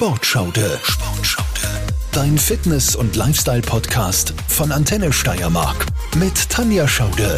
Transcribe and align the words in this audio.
Sportschaude. 0.00 0.80
Sportschaude. 0.82 1.68
Dein 2.10 2.38
Fitness- 2.38 2.96
und 2.96 3.16
Lifestyle-Podcast 3.16 4.32
von 4.48 4.72
Antenne 4.72 5.12
Steiermark 5.12 5.84
mit 6.16 6.48
Tanja 6.48 6.88
Schaude. 6.88 7.36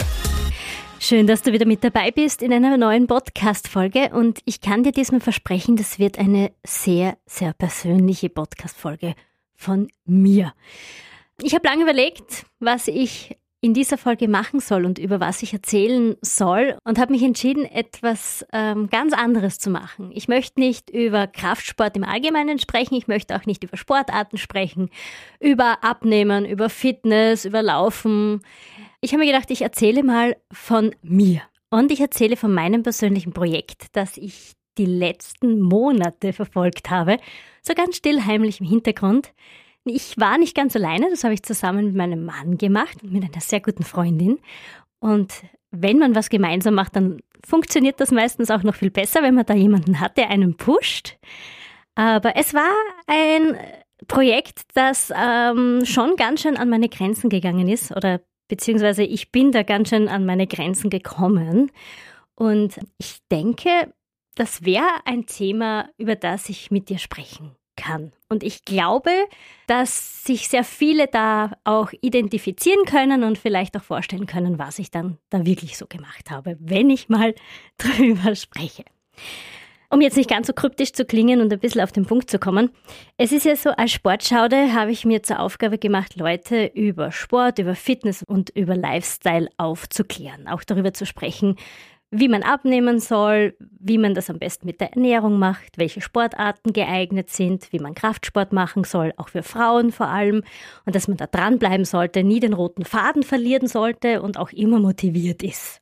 Schön, 1.00 1.26
dass 1.26 1.42
du 1.42 1.52
wieder 1.52 1.66
mit 1.66 1.82
dabei 1.82 2.12
bist 2.12 2.40
in 2.40 2.52
einer 2.52 2.76
neuen 2.76 3.08
Podcast-Folge 3.08 4.10
und 4.10 4.42
ich 4.44 4.60
kann 4.60 4.84
dir 4.84 4.92
diesmal 4.92 5.20
versprechen, 5.20 5.74
das 5.74 5.98
wird 5.98 6.20
eine 6.20 6.52
sehr, 6.64 7.18
sehr 7.26 7.52
persönliche 7.52 8.28
Podcast-Folge 8.28 9.16
von 9.56 9.88
mir. 10.04 10.54
Ich 11.42 11.56
habe 11.56 11.66
lange 11.66 11.82
überlegt, 11.82 12.46
was 12.60 12.86
ich 12.86 13.36
in 13.64 13.74
dieser 13.74 13.96
Folge 13.96 14.26
machen 14.26 14.58
soll 14.58 14.84
und 14.84 14.98
über 14.98 15.20
was 15.20 15.40
ich 15.44 15.52
erzählen 15.52 16.16
soll 16.20 16.76
und 16.84 16.98
habe 16.98 17.12
mich 17.12 17.22
entschieden, 17.22 17.64
etwas 17.64 18.44
ähm, 18.52 18.90
ganz 18.90 19.12
anderes 19.12 19.60
zu 19.60 19.70
machen. 19.70 20.10
Ich 20.12 20.26
möchte 20.26 20.58
nicht 20.58 20.90
über 20.90 21.28
Kraftsport 21.28 21.96
im 21.96 22.02
Allgemeinen 22.02 22.58
sprechen, 22.58 22.96
ich 22.96 23.06
möchte 23.06 23.36
auch 23.36 23.46
nicht 23.46 23.62
über 23.62 23.76
Sportarten 23.76 24.36
sprechen, 24.36 24.90
über 25.38 25.84
Abnehmen, 25.84 26.44
über 26.44 26.68
Fitness, 26.68 27.44
über 27.44 27.62
Laufen. 27.62 28.42
Ich 29.00 29.12
habe 29.12 29.24
mir 29.24 29.32
gedacht, 29.32 29.50
ich 29.52 29.62
erzähle 29.62 30.02
mal 30.02 30.36
von 30.50 30.92
mir 31.00 31.42
und 31.70 31.92
ich 31.92 32.00
erzähle 32.00 32.36
von 32.36 32.52
meinem 32.52 32.82
persönlichen 32.82 33.32
Projekt, 33.32 33.86
das 33.92 34.16
ich 34.16 34.54
die 34.76 34.86
letzten 34.86 35.60
Monate 35.60 36.32
verfolgt 36.32 36.90
habe, 36.90 37.18
so 37.62 37.74
ganz 37.74 37.96
still 37.96 38.24
heimlich 38.24 38.58
im 38.58 38.66
Hintergrund. 38.66 39.32
Ich 39.84 40.16
war 40.16 40.38
nicht 40.38 40.54
ganz 40.54 40.76
alleine, 40.76 41.10
das 41.10 41.24
habe 41.24 41.34
ich 41.34 41.42
zusammen 41.42 41.86
mit 41.86 41.96
meinem 41.96 42.24
Mann 42.24 42.56
gemacht, 42.56 43.02
mit 43.02 43.24
einer 43.24 43.40
sehr 43.40 43.60
guten 43.60 43.82
Freundin. 43.82 44.38
Und 45.00 45.32
wenn 45.72 45.98
man 45.98 46.14
was 46.14 46.30
gemeinsam 46.30 46.74
macht, 46.74 46.94
dann 46.94 47.20
funktioniert 47.44 47.98
das 47.98 48.12
meistens 48.12 48.50
auch 48.50 48.62
noch 48.62 48.76
viel 48.76 48.90
besser, 48.90 49.22
wenn 49.22 49.34
man 49.34 49.46
da 49.46 49.54
jemanden 49.54 49.98
hat, 49.98 50.16
der 50.16 50.30
einen 50.30 50.56
pusht. 50.56 51.18
Aber 51.96 52.36
es 52.36 52.54
war 52.54 52.70
ein 53.08 53.56
Projekt, 54.06 54.62
das 54.74 55.12
ähm, 55.14 55.84
schon 55.84 56.14
ganz 56.16 56.42
schön 56.42 56.56
an 56.56 56.68
meine 56.68 56.88
Grenzen 56.88 57.28
gegangen 57.28 57.68
ist 57.68 57.90
oder 57.94 58.20
beziehungsweise 58.48 59.02
ich 59.02 59.32
bin 59.32 59.50
da 59.50 59.64
ganz 59.64 59.88
schön 59.88 60.08
an 60.08 60.24
meine 60.24 60.46
Grenzen 60.46 60.90
gekommen. 60.90 61.72
Und 62.36 62.78
ich 62.98 63.18
denke, 63.30 63.92
das 64.36 64.64
wäre 64.64 64.86
ein 65.04 65.26
Thema, 65.26 65.88
über 65.98 66.14
das 66.14 66.48
ich 66.48 66.70
mit 66.70 66.88
dir 66.88 66.98
sprechen 66.98 67.56
kann. 67.82 68.12
Und 68.28 68.42
ich 68.42 68.64
glaube, 68.64 69.10
dass 69.66 70.24
sich 70.24 70.48
sehr 70.48 70.64
viele 70.64 71.06
da 71.08 71.52
auch 71.64 71.90
identifizieren 72.00 72.84
können 72.86 73.24
und 73.24 73.38
vielleicht 73.38 73.76
auch 73.76 73.82
vorstellen 73.82 74.26
können, 74.26 74.58
was 74.58 74.78
ich 74.78 74.90
dann 74.90 75.18
da 75.30 75.44
wirklich 75.44 75.76
so 75.76 75.86
gemacht 75.86 76.30
habe, 76.30 76.56
wenn 76.60 76.90
ich 76.90 77.08
mal 77.08 77.34
drüber 77.78 78.34
spreche. 78.34 78.84
Um 79.90 80.00
jetzt 80.00 80.16
nicht 80.16 80.30
ganz 80.30 80.46
so 80.46 80.54
kryptisch 80.54 80.94
zu 80.94 81.04
klingen 81.04 81.42
und 81.42 81.52
ein 81.52 81.58
bisschen 81.58 81.82
auf 81.82 81.92
den 81.92 82.06
Punkt 82.06 82.30
zu 82.30 82.38
kommen. 82.38 82.70
Es 83.18 83.30
ist 83.30 83.44
ja 83.44 83.54
so, 83.56 83.70
als 83.70 83.90
Sportschaude 83.90 84.72
habe 84.72 84.90
ich 84.90 85.04
mir 85.04 85.22
zur 85.22 85.38
Aufgabe 85.38 85.76
gemacht, 85.76 86.16
Leute 86.16 86.70
über 86.74 87.12
Sport, 87.12 87.58
über 87.58 87.74
Fitness 87.74 88.22
und 88.22 88.48
über 88.56 88.74
Lifestyle 88.74 89.50
aufzuklären. 89.58 90.48
Auch 90.48 90.64
darüber 90.64 90.94
zu 90.94 91.04
sprechen, 91.04 91.56
wie 92.14 92.28
man 92.28 92.42
abnehmen 92.42 93.00
soll, 93.00 93.56
wie 93.80 93.96
man 93.96 94.14
das 94.14 94.28
am 94.28 94.38
besten 94.38 94.66
mit 94.66 94.82
der 94.82 94.92
Ernährung 94.92 95.38
macht, 95.38 95.78
welche 95.78 96.02
Sportarten 96.02 96.74
geeignet 96.74 97.30
sind, 97.30 97.72
wie 97.72 97.78
man 97.78 97.94
Kraftsport 97.94 98.52
machen 98.52 98.84
soll, 98.84 99.14
auch 99.16 99.30
für 99.30 99.42
Frauen 99.42 99.92
vor 99.92 100.08
allem, 100.08 100.42
und 100.84 100.94
dass 100.94 101.08
man 101.08 101.16
da 101.16 101.26
dranbleiben 101.26 101.86
sollte, 101.86 102.22
nie 102.22 102.38
den 102.38 102.52
roten 102.52 102.84
Faden 102.84 103.22
verlieren 103.22 103.66
sollte 103.66 104.20
und 104.20 104.36
auch 104.38 104.52
immer 104.52 104.78
motiviert 104.78 105.42
ist. 105.42 105.80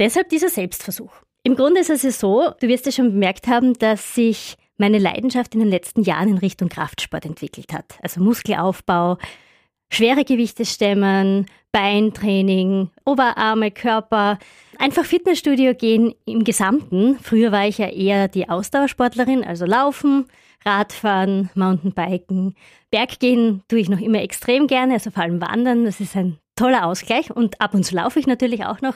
Deshalb 0.00 0.28
dieser 0.30 0.48
Selbstversuch. 0.48 1.12
Im 1.44 1.54
Grunde 1.54 1.80
ist 1.80 1.90
es 1.90 2.02
ja 2.02 2.10
so, 2.10 2.50
du 2.60 2.66
wirst 2.66 2.86
ja 2.86 2.92
schon 2.92 3.12
bemerkt 3.12 3.46
haben, 3.46 3.74
dass 3.74 4.16
sich 4.16 4.56
meine 4.78 4.98
Leidenschaft 4.98 5.54
in 5.54 5.60
den 5.60 5.70
letzten 5.70 6.02
Jahren 6.02 6.28
in 6.28 6.38
Richtung 6.38 6.68
Kraftsport 6.68 7.24
entwickelt 7.24 7.72
hat. 7.72 7.98
Also 8.02 8.20
Muskelaufbau, 8.20 9.18
schwere 9.90 10.24
Gewichte 10.24 10.64
stemmen, 10.64 11.46
Beintraining, 11.72 12.90
Oberarme, 13.04 13.70
Körper, 13.70 14.38
einfach 14.78 15.04
Fitnessstudio 15.04 15.74
gehen 15.74 16.14
im 16.24 16.44
Gesamten. 16.44 17.18
Früher 17.20 17.50
war 17.50 17.66
ich 17.66 17.78
ja 17.78 17.88
eher 17.88 18.28
die 18.28 18.48
Ausdauersportlerin, 18.48 19.42
also 19.42 19.66
Laufen, 19.66 20.26
Radfahren, 20.64 21.50
Mountainbiken. 21.54 22.54
Berggehen 22.90 23.62
tue 23.68 23.80
ich 23.80 23.88
noch 23.88 24.00
immer 24.00 24.22
extrem 24.22 24.66
gerne, 24.66 24.94
also 24.94 25.10
vor 25.10 25.24
allem 25.24 25.40
Wandern, 25.40 25.84
das 25.84 26.00
ist 26.00 26.16
ein 26.16 26.38
toller 26.56 26.86
Ausgleich. 26.86 27.30
Und 27.30 27.60
ab 27.60 27.74
und 27.74 27.84
zu 27.84 27.96
laufe 27.96 28.20
ich 28.20 28.26
natürlich 28.26 28.64
auch 28.64 28.80
noch. 28.80 28.94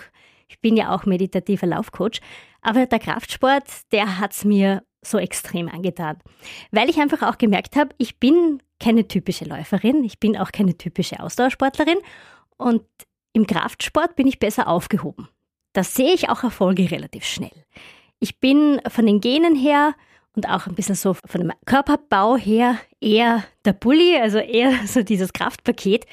Ich 0.48 0.60
bin 0.60 0.76
ja 0.76 0.94
auch 0.94 1.04
meditativer 1.04 1.66
Laufcoach. 1.66 2.20
Aber 2.62 2.86
der 2.86 2.98
Kraftsport, 2.98 3.64
der 3.92 4.20
hat's 4.20 4.44
mir 4.44 4.82
so 5.02 5.18
extrem 5.18 5.68
angetan. 5.68 6.18
Weil 6.70 6.88
ich 6.88 6.98
einfach 6.98 7.22
auch 7.22 7.38
gemerkt 7.38 7.76
habe, 7.76 7.90
ich 7.98 8.18
bin 8.18 8.62
keine 8.80 9.08
typische 9.08 9.44
Läuferin, 9.44 10.04
ich 10.04 10.18
bin 10.18 10.36
auch 10.36 10.52
keine 10.52 10.76
typische 10.76 11.20
Ausdauersportlerin 11.20 11.98
und 12.56 12.82
im 13.32 13.46
Kraftsport 13.46 14.16
bin 14.16 14.26
ich 14.26 14.38
besser 14.38 14.68
aufgehoben. 14.68 15.28
Da 15.72 15.84
sehe 15.84 16.14
ich 16.14 16.28
auch 16.28 16.42
Erfolge 16.42 16.90
relativ 16.90 17.24
schnell. 17.24 17.64
Ich 18.20 18.40
bin 18.40 18.80
von 18.88 19.06
den 19.06 19.20
Genen 19.20 19.54
her 19.54 19.94
und 20.34 20.48
auch 20.48 20.66
ein 20.66 20.74
bisschen 20.74 20.94
so 20.94 21.14
von 21.14 21.40
dem 21.40 21.52
Körperbau 21.66 22.36
her 22.36 22.78
eher 23.00 23.44
der 23.64 23.72
Bulli, 23.72 24.16
also 24.16 24.38
eher 24.38 24.72
so 24.86 25.02
dieses 25.02 25.32
Kraftpaket. 25.32 26.06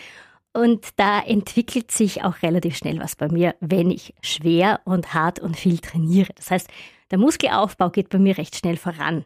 Und 0.54 0.88
da 0.96 1.20
entwickelt 1.20 1.92
sich 1.92 2.24
auch 2.24 2.42
relativ 2.42 2.78
schnell 2.78 3.00
was 3.00 3.16
bei 3.16 3.28
mir, 3.28 3.56
wenn 3.60 3.92
ich 3.92 4.14
schwer 4.22 4.80
und 4.86 5.14
hart 5.14 5.40
und 5.40 5.58
viel 5.58 5.80
trainiere. 5.80 6.32
Das 6.36 6.50
heißt, 6.50 6.70
der 7.12 7.18
Muskelaufbau 7.18 7.90
geht 7.90 8.10
bei 8.10 8.20
mir 8.20 8.38
recht 8.38 8.56
schnell 8.56 8.78
voran. 8.78 9.26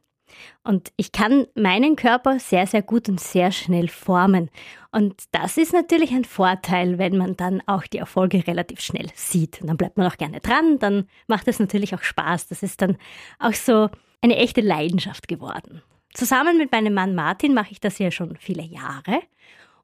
Und 0.64 0.92
ich 0.98 1.12
kann 1.12 1.48
meinen 1.56 1.96
Körper 1.96 2.40
sehr, 2.40 2.68
sehr 2.68 2.82
gut 2.82 3.10
und 3.10 3.20
sehr 3.20 3.52
schnell 3.52 3.88
formen. 3.88 4.50
Und 4.92 5.24
das 5.32 5.58
ist 5.58 5.74
natürlich 5.74 6.12
ein 6.12 6.26
Vorteil, 6.26 6.98
wenn 6.98 7.18
man 7.18 7.36
dann 7.38 7.62
auch 7.66 7.84
die 7.84 7.98
Erfolge 7.98 8.46
relativ 8.48 8.82
schnell 8.82 9.08
sieht. 9.14 9.62
Und 9.62 9.68
dann 9.68 9.78
bleibt 9.78 9.98
man 9.98 10.08
auch 10.08 10.18
gerne 10.18 10.40
dran, 10.40 10.80
dann 10.80 11.08
macht 11.28 11.48
es 11.48 11.60
natürlich 11.60 11.94
auch 11.94 12.04
Spaß. 12.04 12.48
Das 12.48 12.64
ist 12.64 12.82
dann 12.82 12.98
auch 13.40 13.54
so 13.54 13.90
eine 14.22 14.38
echte 14.38 14.62
Leidenschaft 14.62 15.28
geworden. 15.28 15.82
Zusammen 16.14 16.58
mit 16.58 16.72
meinem 16.72 16.94
Mann 16.94 17.16
Martin 17.16 17.54
mache 17.54 17.72
ich 17.72 17.80
das 17.80 18.00
ja 18.00 18.12
schon 18.12 18.36
viele 18.38 18.64
Jahre 18.64 19.22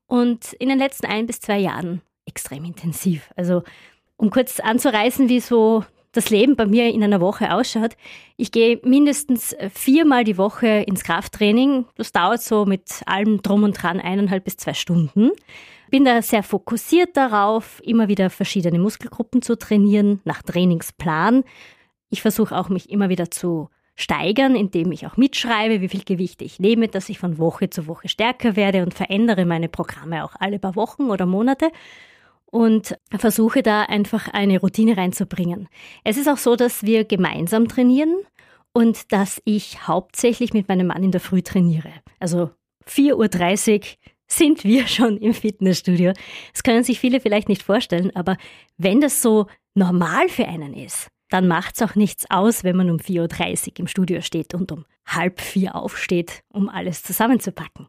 und 0.08 0.54
in 0.54 0.70
den 0.70 0.80
letzten 0.80 1.06
ein 1.06 1.28
bis 1.28 1.40
zwei 1.40 1.60
Jahren 1.60 2.02
extrem 2.26 2.66
intensiv. 2.66 3.32
Also 3.36 3.64
um 4.18 4.30
kurz 4.30 4.60
anzureißen, 4.60 5.30
wie 5.30 5.40
so 5.40 5.84
das 6.16 6.30
Leben 6.30 6.56
bei 6.56 6.66
mir 6.66 6.94
in 6.94 7.04
einer 7.04 7.22
Woche 7.22 7.54
ausschaut. 7.54 7.96
Ich 8.38 8.52
gehe 8.52 8.80
mindestens 8.84 9.56
viermal 9.74 10.24
die 10.24 10.38
Woche 10.38 10.68
ins 10.68 11.04
Krafttraining. 11.04 11.86
Das 11.96 12.12
dauert 12.12 12.42
so 12.42 12.66
mit 12.66 13.02
allem 13.06 13.42
drum 13.42 13.64
und 13.64 13.82
dran 13.82 14.00
eineinhalb 14.00 14.44
bis 14.44 14.58
zwei 14.58 14.74
Stunden. 14.74 15.32
Bin 15.92 16.06
da 16.06 16.22
sehr 16.22 16.44
fokussiert 16.44 17.16
darauf, 17.16 17.82
immer 17.84 18.08
wieder 18.08 18.30
verschiedene 18.30 18.80
Muskelgruppen 18.80 19.42
zu 19.42 19.58
trainieren, 19.58 20.22
nach 20.24 20.42
Trainingsplan. 20.42 21.44
Ich 22.10 22.22
versuche 22.22 22.58
auch, 22.58 22.70
mich 22.70 22.90
immer 22.90 23.10
wieder 23.10 23.30
zu 23.30 23.70
steigern, 23.96 24.56
indem 24.56 24.92
ich 24.92 25.08
auch 25.08 25.18
mitschreibe, 25.18 25.82
wie 25.82 25.88
viel 25.88 26.04
Gewicht 26.04 26.42
ich 26.42 26.60
nehme, 26.60 26.88
dass 26.88 27.10
ich 27.10 27.20
von 27.20 27.38
Woche 27.38 27.70
zu 27.70 27.88
Woche 27.88 28.10
stärker 28.10 28.56
werde 28.56 28.84
und 28.84 28.94
verändere 28.94 29.46
meine 29.46 29.70
Programme 29.70 30.24
auch 30.24 30.36
alle 30.38 30.60
paar 30.60 30.76
Wochen 30.76 31.10
oder 31.10 31.26
Monate 31.26 31.72
und 32.56 32.98
versuche 33.12 33.64
da 33.64 33.82
einfach 33.82 34.30
eine 34.30 34.62
Routine 34.62 34.96
reinzubringen. 34.96 35.68
Es 36.06 36.16
ist 36.16 36.30
auch 36.30 36.38
so, 36.38 36.56
dass 36.56 36.84
wir 36.84 37.04
gemeinsam 37.04 37.68
trainieren 37.68 38.16
und 38.72 39.12
dass 39.12 39.42
ich 39.44 39.90
hauptsächlich 39.90 40.54
mit 40.54 40.70
meinem 40.70 40.88
Mann 40.88 41.04
in 41.04 41.12
der 41.12 41.20
Früh 41.20 41.42
trainiere. 41.42 41.92
Also 42.18 42.52
4.30 42.88 43.74
Uhr 43.74 43.82
sind 44.28 44.64
wir 44.64 44.88
schon 44.88 45.18
im 45.18 45.34
Fitnessstudio. 45.34 46.14
Das 46.54 46.64
können 46.64 46.86
sich 46.86 46.98
viele 46.98 47.20
vielleicht 47.20 47.50
nicht 47.50 47.62
vorstellen, 47.62 48.16
aber 48.16 48.38
wenn 48.78 49.02
das 49.02 49.22
so 49.22 49.48
normal 49.74 50.30
für 50.30 50.48
einen 50.48 50.74
ist, 50.74 51.10
dann 51.28 51.50
macht 51.50 51.76
es 51.76 51.82
auch 51.82 51.96
nichts 51.96 52.24
aus, 52.30 52.64
wenn 52.64 52.78
man 52.78 52.90
um 52.90 53.00
4.30 53.00 53.72
Uhr 53.72 53.80
im 53.80 53.88
Studio 53.88 54.22
steht 54.22 54.54
und 54.54 54.72
um 54.72 54.86
halb 55.06 55.42
vier 55.42 55.76
aufsteht, 55.76 56.42
um 56.54 56.70
alles 56.70 57.04
zusammenzupacken. 57.04 57.88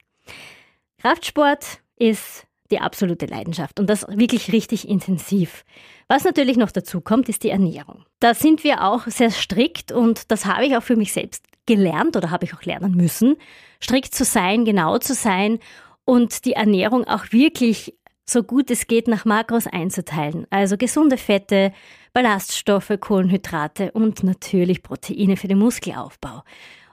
Kraftsport 0.99 1.83
ist 1.95 2.49
die 2.71 2.81
absolute 2.81 3.27
Leidenschaft 3.27 3.81
und 3.81 3.89
das 3.89 4.07
wirklich 4.09 4.53
richtig 4.53 4.89
intensiv. 4.89 5.65
Was 6.09 6.25
natürlich 6.25 6.57
noch 6.57 6.71
dazu 6.71 7.01
kommt, 7.01 7.29
ist 7.29 7.43
die 7.43 7.51
Ernährung. 7.51 8.05
Da 8.21 8.35
sind 8.35 8.65
wir 8.65 8.85
auch 8.85 9.07
sehr 9.07 9.31
strikt 9.31 9.93
und 9.93 10.31
das 10.31 10.47
habe 10.47 10.67
ich 10.67 10.77
auch 10.77 10.83
für 10.83 10.97
mich 10.97 11.13
selbst 11.13 11.45
gelernt 11.67 12.17
oder 12.17 12.31
habe 12.31 12.45
ich 12.45 12.55
auch 12.55 12.63
lernen 12.63 12.95
müssen, 12.95 13.37
strikt 13.83 14.15
zu 14.15 14.25
sein, 14.25 14.65
genau 14.65 14.99
zu 14.99 15.15
sein 15.15 15.59
und 16.05 16.45
die 16.45 16.53
Ernährung 16.53 17.05
auch 17.05 17.33
wirklich 17.33 17.95
so 18.29 18.43
gut 18.43 18.71
es 18.71 18.87
geht 18.89 19.07
nach 19.09 19.25
Makros 19.25 19.67
einzuteilen. 19.67 20.47
Also 20.51 20.77
gesunde 20.77 21.17
Fette, 21.17 21.73
Ballaststoffe, 22.12 22.93
Kohlenhydrate 23.01 23.93
und 23.93 24.25
natürlich 24.25 24.83
Proteine 24.83 25.37
für 25.37 25.49
den 25.49 25.59
Muskelaufbau. 25.59 26.43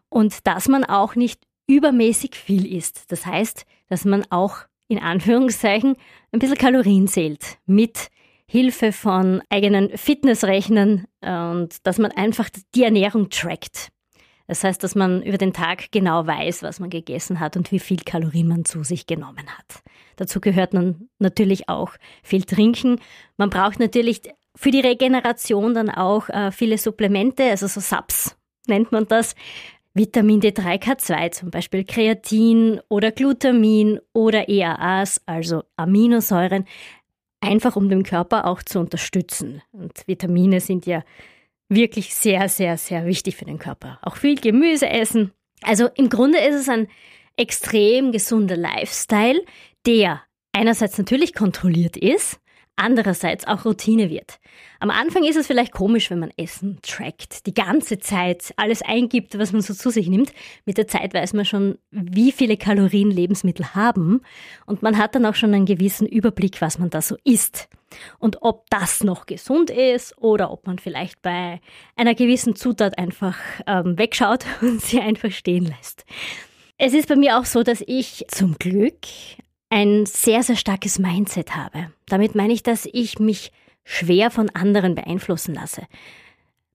Und 0.09 0.45
dass 0.45 0.67
man 0.67 0.83
auch 0.83 1.15
nicht 1.15 1.41
übermäßig 1.67 2.35
viel 2.35 2.71
isst. 2.71 3.11
Das 3.11 3.25
heißt, 3.25 3.65
dass 3.89 4.05
man 4.05 4.23
auch 4.29 4.57
in 4.87 4.99
Anführungszeichen 4.99 5.95
ein 6.31 6.39
bisschen 6.39 6.57
Kalorien 6.57 7.07
zählt 7.07 7.57
mit 7.65 8.09
Hilfe 8.45 8.91
von 8.91 9.41
eigenen 9.49 9.97
Fitnessrechnern 9.97 11.05
und 11.21 11.87
dass 11.87 11.97
man 11.97 12.11
einfach 12.11 12.49
die 12.75 12.83
Ernährung 12.83 13.29
trackt. 13.29 13.89
Das 14.47 14.63
heißt, 14.63 14.83
dass 14.83 14.93
man 14.93 15.23
über 15.23 15.37
den 15.37 15.53
Tag 15.53 15.91
genau 15.91 16.27
weiß, 16.27 16.63
was 16.63 16.79
man 16.79 16.89
gegessen 16.89 17.39
hat 17.39 17.55
und 17.55 17.71
wie 17.71 17.79
viel 17.79 17.97
Kalorien 17.97 18.47
man 18.47 18.65
zu 18.65 18.83
sich 18.83 19.07
genommen 19.07 19.47
hat. 19.57 19.81
Dazu 20.17 20.41
gehört 20.41 20.73
dann 20.73 21.07
natürlich 21.17 21.69
auch 21.69 21.93
viel 22.21 22.43
Trinken. 22.43 22.99
Man 23.37 23.49
braucht 23.49 23.79
natürlich 23.79 24.21
für 24.55 24.69
die 24.69 24.81
Regeneration 24.81 25.73
dann 25.73 25.89
auch 25.89 26.29
äh, 26.29 26.51
viele 26.51 26.77
Supplemente, 26.77 27.45
also 27.45 27.67
so 27.67 27.79
Subs 27.79 28.37
nennt 28.67 28.91
man 28.91 29.07
das. 29.07 29.35
Vitamin 29.93 30.41
D3K2 30.41 31.31
zum 31.31 31.51
Beispiel, 31.51 31.83
Kreatin 31.83 32.81
oder 32.89 33.11
Glutamin 33.11 33.99
oder 34.11 34.49
EAAs, 34.49 35.21
also 35.25 35.63
Aminosäuren, 35.75 36.65
einfach 37.41 37.75
um 37.75 37.89
den 37.89 38.03
Körper 38.03 38.45
auch 38.47 38.63
zu 38.63 38.79
unterstützen. 38.79 39.61
Und 39.71 40.07
Vitamine 40.07 40.59
sind 40.61 40.85
ja 40.85 41.03
wirklich 41.69 42.15
sehr, 42.15 42.49
sehr, 42.49 42.77
sehr 42.77 43.05
wichtig 43.05 43.35
für 43.35 43.45
den 43.45 43.59
Körper. 43.59 43.99
Auch 44.01 44.15
viel 44.15 44.35
Gemüse 44.35 44.89
essen. 44.89 45.31
Also 45.61 45.89
im 45.95 46.09
Grunde 46.09 46.39
ist 46.39 46.55
es 46.55 46.69
ein 46.69 46.87
extrem 47.37 48.11
gesunder 48.11 48.57
Lifestyle, 48.57 49.41
der 49.85 50.21
einerseits 50.53 50.97
natürlich 50.97 51.33
kontrolliert 51.33 51.97
ist, 51.97 52.39
andererseits 52.75 53.45
auch 53.45 53.65
Routine 53.65 54.09
wird. 54.09 54.39
Am 54.79 54.89
Anfang 54.89 55.23
ist 55.23 55.35
es 55.35 55.47
vielleicht 55.47 55.71
komisch, 55.71 56.09
wenn 56.09 56.19
man 56.19 56.31
Essen 56.37 56.79
trackt, 56.81 57.45
die 57.45 57.53
ganze 57.53 57.99
Zeit 57.99 58.53
alles 58.57 58.81
eingibt, 58.81 59.37
was 59.37 59.53
man 59.53 59.61
so 59.61 59.73
zu 59.73 59.89
sich 59.89 60.07
nimmt. 60.07 60.33
Mit 60.65 60.77
der 60.77 60.87
Zeit 60.87 61.13
weiß 61.13 61.33
man 61.33 61.45
schon, 61.45 61.77
wie 61.91 62.31
viele 62.31 62.57
Kalorien 62.57 63.11
Lebensmittel 63.11 63.75
haben 63.75 64.21
und 64.65 64.81
man 64.81 64.97
hat 64.97 65.15
dann 65.15 65.25
auch 65.25 65.35
schon 65.35 65.53
einen 65.53 65.65
gewissen 65.65 66.07
Überblick, 66.07 66.61
was 66.61 66.79
man 66.79 66.89
da 66.89 67.01
so 67.01 67.15
isst. 67.23 67.69
Und 68.17 68.41
ob 68.41 68.69
das 68.71 69.03
noch 69.03 69.27
gesund 69.27 69.69
ist 69.69 70.17
oder 70.17 70.51
ob 70.51 70.65
man 70.65 70.79
vielleicht 70.79 71.21
bei 71.21 71.61
einer 71.95 72.15
gewissen 72.15 72.55
Zutat 72.55 72.97
einfach 72.97 73.37
ähm, 73.67 73.97
wegschaut 73.97 74.45
und 74.61 74.81
sie 74.81 74.99
einfach 74.99 75.31
stehen 75.31 75.65
lässt. 75.65 76.05
Es 76.77 76.93
ist 76.93 77.07
bei 77.07 77.15
mir 77.15 77.37
auch 77.37 77.45
so, 77.45 77.63
dass 77.63 77.83
ich 77.85 78.25
zum 78.29 78.57
Glück 78.57 78.97
ein 79.73 80.05
sehr, 80.05 80.43
sehr 80.43 80.55
starkes 80.55 80.99
Mindset 80.99 81.55
habe. 81.55 81.91
Damit 82.05 82.35
meine 82.35 82.53
ich, 82.53 82.61
dass 82.61 82.87
ich 82.93 83.17
mich 83.17 83.51
schwer 83.83 84.29
von 84.29 84.51
anderen 84.51 84.93
beeinflussen 84.93 85.55
lasse. 85.55 85.81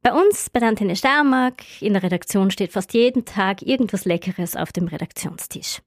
Bei 0.02 0.12
uns 0.12 0.50
bei 0.50 0.58
der 0.58 0.68
Antenne 0.68 0.96
Steiermark 0.96 1.62
in 1.80 1.92
der 1.92 2.02
Redaktion 2.02 2.50
steht 2.50 2.72
fast 2.72 2.92
jeden 2.94 3.24
Tag 3.24 3.62
irgendwas 3.62 4.04
Leckeres 4.04 4.56
auf 4.56 4.72
dem 4.72 4.88
Redaktionstisch. 4.88 5.78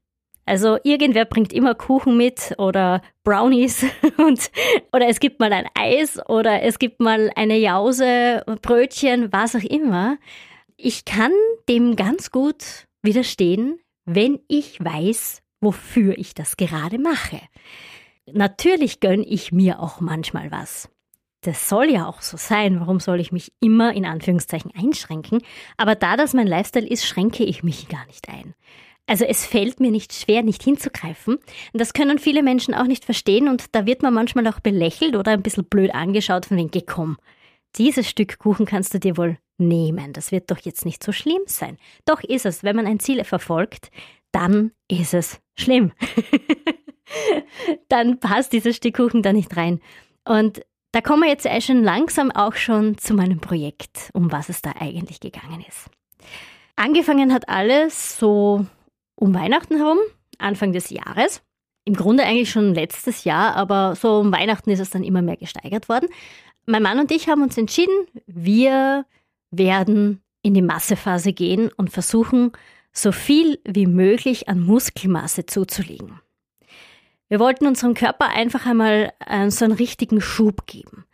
Also 0.46 0.78
irgendwer 0.84 1.26
bringt 1.26 1.52
immer 1.52 1.74
Kuchen 1.74 2.16
mit 2.16 2.54
oder 2.56 3.02
Brownies 3.24 3.84
und 4.16 4.50
oder 4.94 5.06
es 5.06 5.20
gibt 5.20 5.38
mal 5.38 5.52
ein 5.52 5.68
Eis 5.74 6.18
oder 6.30 6.62
es 6.62 6.78
gibt 6.78 6.98
mal 6.98 7.30
eine 7.36 7.58
Jause, 7.58 8.42
Brötchen, 8.62 9.30
was 9.34 9.54
auch 9.54 9.64
immer. 9.64 10.16
Ich 10.78 11.04
kann 11.04 11.32
dem 11.68 11.94
ganz 11.94 12.30
gut 12.30 12.86
widerstehen, 13.02 13.78
wenn 14.06 14.40
ich 14.48 14.82
weiß, 14.82 15.41
wofür 15.62 16.18
ich 16.18 16.34
das 16.34 16.58
gerade 16.58 16.98
mache. 16.98 17.40
Natürlich 18.30 19.00
gönne 19.00 19.24
ich 19.24 19.52
mir 19.52 19.80
auch 19.80 20.00
manchmal 20.00 20.50
was. 20.50 20.90
Das 21.40 21.68
soll 21.68 21.90
ja 21.90 22.06
auch 22.06 22.20
so 22.20 22.36
sein. 22.36 22.78
Warum 22.78 23.00
soll 23.00 23.18
ich 23.18 23.32
mich 23.32 23.52
immer 23.60 23.92
in 23.94 24.04
Anführungszeichen 24.04 24.70
einschränken? 24.76 25.42
Aber 25.76 25.94
da 25.96 26.16
das 26.16 26.34
mein 26.34 26.46
Lifestyle 26.46 26.86
ist, 26.86 27.04
schränke 27.04 27.44
ich 27.44 27.64
mich 27.64 27.88
gar 27.88 28.06
nicht 28.06 28.28
ein. 28.28 28.54
Also 29.06 29.24
es 29.24 29.44
fällt 29.44 29.80
mir 29.80 29.90
nicht 29.90 30.12
schwer, 30.12 30.44
nicht 30.44 30.62
hinzugreifen. 30.62 31.38
Das 31.72 31.92
können 31.92 32.20
viele 32.20 32.44
Menschen 32.44 32.74
auch 32.74 32.86
nicht 32.86 33.04
verstehen 33.04 33.48
und 33.48 33.74
da 33.74 33.86
wird 33.86 34.02
man 34.02 34.14
manchmal 34.14 34.46
auch 34.46 34.60
belächelt 34.60 35.16
oder 35.16 35.32
ein 35.32 35.42
bisschen 35.42 35.64
blöd 35.64 35.92
angeschaut 35.92 36.46
von 36.46 36.56
den 36.56 36.70
Gekommen. 36.70 37.16
Dieses 37.76 38.08
Stück 38.08 38.38
Kuchen 38.38 38.64
kannst 38.64 38.94
du 38.94 39.00
dir 39.00 39.16
wohl 39.16 39.38
nehmen. 39.58 40.12
Das 40.12 40.30
wird 40.30 40.50
doch 40.50 40.58
jetzt 40.58 40.84
nicht 40.84 41.02
so 41.02 41.10
schlimm 41.10 41.42
sein. 41.46 41.78
Doch 42.04 42.22
ist 42.22 42.46
es, 42.46 42.62
wenn 42.62 42.76
man 42.76 42.86
ein 42.86 43.00
Ziel 43.00 43.24
verfolgt, 43.24 43.90
dann 44.32 44.72
ist 44.88 45.14
es 45.14 45.40
schlimm. 45.54 45.92
dann 47.88 48.18
passt 48.18 48.52
dieses 48.52 48.76
Stück 48.76 48.96
Kuchen 48.96 49.22
da 49.22 49.32
nicht 49.32 49.56
rein. 49.56 49.80
Und 50.24 50.62
da 50.92 51.00
kommen 51.00 51.22
wir 51.22 51.28
jetzt 51.30 51.48
schon 51.64 51.82
langsam 51.82 52.30
auch 52.30 52.54
schon 52.54 52.98
zu 52.98 53.14
meinem 53.14 53.40
Projekt, 53.40 54.10
um 54.12 54.30
was 54.30 54.48
es 54.48 54.60
da 54.60 54.72
eigentlich 54.78 55.20
gegangen 55.20 55.64
ist. 55.66 55.88
Angefangen 56.76 57.32
hat 57.32 57.48
alles 57.48 58.18
so 58.18 58.66
um 59.14 59.34
Weihnachten 59.34 59.76
herum, 59.76 59.98
Anfang 60.38 60.72
des 60.72 60.90
Jahres. 60.90 61.42
Im 61.84 61.94
Grunde 61.94 62.24
eigentlich 62.24 62.50
schon 62.50 62.74
letztes 62.74 63.24
Jahr, 63.24 63.56
aber 63.56 63.96
so 63.96 64.18
um 64.18 64.32
Weihnachten 64.32 64.70
ist 64.70 64.80
es 64.80 64.90
dann 64.90 65.02
immer 65.02 65.22
mehr 65.22 65.36
gesteigert 65.36 65.88
worden. 65.88 66.08
Mein 66.66 66.82
Mann 66.82 67.00
und 67.00 67.10
ich 67.10 67.28
haben 67.28 67.42
uns 67.42 67.58
entschieden, 67.58 68.06
wir 68.26 69.04
werden 69.50 70.22
in 70.42 70.54
die 70.54 70.62
Massephase 70.62 71.32
gehen 71.32 71.70
und 71.76 71.90
versuchen, 71.90 72.52
so 72.92 73.12
viel 73.12 73.58
wie 73.64 73.86
möglich 73.86 74.48
an 74.48 74.60
Muskelmasse 74.60 75.46
zuzulegen. 75.46 76.20
Wir 77.28 77.40
wollten 77.40 77.66
unserem 77.66 77.94
Körper 77.94 78.28
einfach 78.28 78.66
einmal 78.66 79.12
äh, 79.26 79.50
so 79.50 79.64
einen 79.64 79.74
richtigen 79.74 80.20
Schub 80.20 80.66
geben. 80.66 81.06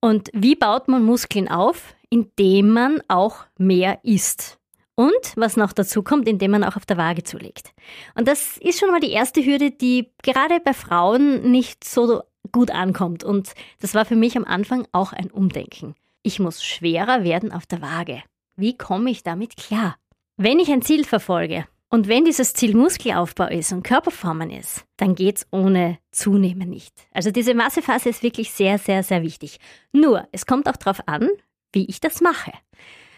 Und 0.00 0.30
wie 0.32 0.54
baut 0.54 0.88
man 0.88 1.04
Muskeln 1.04 1.48
auf? 1.48 1.94
Indem 2.08 2.70
man 2.70 3.02
auch 3.08 3.44
mehr 3.58 3.98
isst. 4.02 4.58
Und 4.94 5.12
was 5.36 5.56
noch 5.56 5.72
dazu 5.72 6.02
kommt, 6.02 6.26
indem 6.26 6.52
man 6.52 6.64
auch 6.64 6.76
auf 6.76 6.86
der 6.86 6.96
Waage 6.96 7.22
zulegt. 7.22 7.72
Und 8.14 8.26
das 8.26 8.56
ist 8.56 8.80
schon 8.80 8.90
mal 8.90 9.00
die 9.00 9.12
erste 9.12 9.44
Hürde, 9.44 9.70
die 9.70 10.10
gerade 10.22 10.58
bei 10.64 10.72
Frauen 10.72 11.50
nicht 11.50 11.84
so 11.84 12.22
gut 12.50 12.70
ankommt. 12.70 13.22
Und 13.22 13.52
das 13.80 13.94
war 13.94 14.04
für 14.04 14.16
mich 14.16 14.36
am 14.36 14.44
Anfang 14.44 14.88
auch 14.92 15.12
ein 15.12 15.30
Umdenken. 15.30 15.94
Ich 16.22 16.40
muss 16.40 16.64
schwerer 16.64 17.22
werden 17.24 17.52
auf 17.52 17.66
der 17.66 17.82
Waage. 17.82 18.22
Wie 18.56 18.76
komme 18.76 19.10
ich 19.10 19.22
damit 19.22 19.56
klar? 19.56 19.96
Wenn 20.40 20.60
ich 20.60 20.70
ein 20.70 20.82
Ziel 20.82 21.04
verfolge 21.04 21.66
und 21.90 22.06
wenn 22.06 22.24
dieses 22.24 22.52
Ziel 22.52 22.76
Muskelaufbau 22.76 23.48
ist 23.48 23.72
und 23.72 23.82
Körperformen 23.82 24.50
ist, 24.50 24.84
dann 24.96 25.16
geht's 25.16 25.48
ohne 25.50 25.98
Zunehmen 26.12 26.70
nicht. 26.70 26.94
Also 27.12 27.32
diese 27.32 27.54
Massephase 27.54 28.08
ist 28.08 28.22
wirklich 28.22 28.52
sehr, 28.52 28.78
sehr, 28.78 29.02
sehr 29.02 29.24
wichtig. 29.24 29.58
Nur, 29.90 30.28
es 30.30 30.46
kommt 30.46 30.68
auch 30.68 30.76
darauf 30.76 31.00
an, 31.08 31.28
wie 31.72 31.86
ich 31.86 31.98
das 31.98 32.20
mache. 32.20 32.52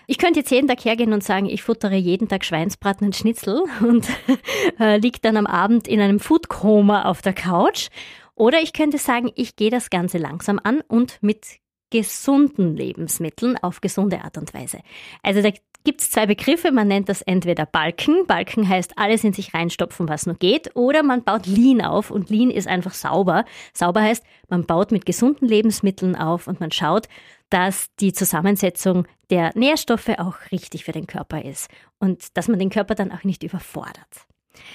Ich 0.07 0.17
könnte 0.17 0.41
jetzt 0.41 0.51
jeden 0.51 0.67
Tag 0.67 0.83
hergehen 0.83 1.13
und 1.13 1.23
sagen, 1.23 1.45
ich 1.45 1.63
futtere 1.63 1.97
jeden 1.97 2.27
Tag 2.27 2.43
Schweinsbraten 2.43 3.09
und 3.09 3.15
Schnitzel 3.15 3.65
und 3.83 4.09
äh, 4.81 4.97
liege 4.97 5.19
dann 5.21 5.37
am 5.37 5.47
Abend 5.47 5.87
in 5.87 6.01
einem 6.01 6.21
Foodkoma 6.21 7.03
auf 7.03 7.21
der 7.21 7.35
Couch. 7.35 7.89
Oder 8.35 8.63
ich 8.63 8.73
könnte 8.73 8.97
sagen, 8.97 9.31
ich 9.35 9.57
gehe 9.57 9.71
das 9.71 9.91
Ganze 9.91 10.17
langsam 10.17 10.59
an 10.65 10.81
und 10.89 11.19
mit 11.21 11.60
gesunden 11.91 12.77
Lebensmitteln 12.77 13.57
auf 13.59 13.81
gesunde 13.81 14.23
Art 14.23 14.39
und 14.39 14.55
Weise. 14.55 14.79
Also 15.23 15.43
da 15.43 15.51
gibt 15.85 16.01
es 16.01 16.11
zwei 16.11 16.27
Begriffe. 16.27 16.73
Man 16.73 16.89
nennt 16.89 17.09
das 17.09 17.23
entweder 17.23 17.67
Balken. 17.67 18.27
Balken 18.27 18.69
heißt 18.69 18.99
alles 18.99 19.25
in 19.25 19.33
sich 19.33 19.55
reinstopfen, 19.55 20.09
was 20.09 20.27
nur 20.27 20.37
geht. 20.37 20.75
Oder 20.77 21.03
man 21.03 21.25
baut 21.25 21.47
Lean 21.47 21.81
auf 21.81 22.11
und 22.11 22.31
Lean 22.31 22.51
ist 22.51 22.69
einfach 22.69 22.95
sauber. 22.95 23.45
Sauber 23.73 24.03
heißt, 24.03 24.25
man 24.49 24.67
baut 24.67 24.93
mit 24.93 25.07
gesunden 25.07 25.49
Lebensmitteln 25.49 26.17
auf 26.17 26.47
und 26.47 26.61
man 26.61 26.71
schaut, 26.71 27.09
dass 27.49 27.89
die 27.97 28.13
Zusammensetzung 28.13 29.07
der 29.31 29.53
Nährstoffe 29.55 30.11
auch 30.19 30.37
richtig 30.53 30.85
für 30.85 30.93
den 30.93 31.07
Körper 31.07 31.45
ist 31.45 31.69
und 31.99 32.37
dass 32.37 32.49
man 32.49 32.59
den 32.59 32.71
Körper 32.71 32.95
dann 32.95 33.13
auch 33.13 33.25
nicht 33.25 33.43
überfordert. 33.43 34.27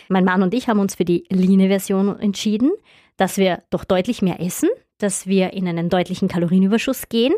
Mein 0.07 0.25
Mann 0.25 0.43
und 0.43 0.53
ich 0.53 0.67
haben 0.67 0.79
uns 0.79 0.95
für 0.95 1.05
die 1.05 1.25
Lean-Version 1.29 2.19
entschieden, 2.19 2.71
dass 3.17 3.37
wir 3.37 3.63
doch 3.69 3.85
deutlich 3.85 4.21
mehr 4.21 4.41
essen, 4.41 4.69
dass 4.97 5.27
wir 5.27 5.53
in 5.53 5.67
einen 5.67 5.89
deutlichen 5.89 6.27
Kalorienüberschuss 6.27 7.09
gehen, 7.09 7.33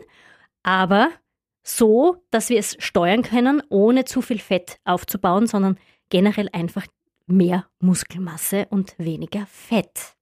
aber 0.64 1.10
so, 1.64 2.24
dass 2.32 2.50
wir 2.50 2.60
es 2.60 2.78
steuern 2.80 3.24
können, 3.24 3.62
ohne 3.70 4.06
zu 4.06 4.22
viel 4.22 4.40
Fett 4.40 4.78
aufzubauen, 4.86 5.48
sondern 5.48 5.78
generell 6.10 6.50
einfach 6.54 6.86
mehr 7.26 7.66
Muskelmasse 7.80 8.68
und 8.70 8.96
weniger 8.98 9.46
Fett. 9.48 10.16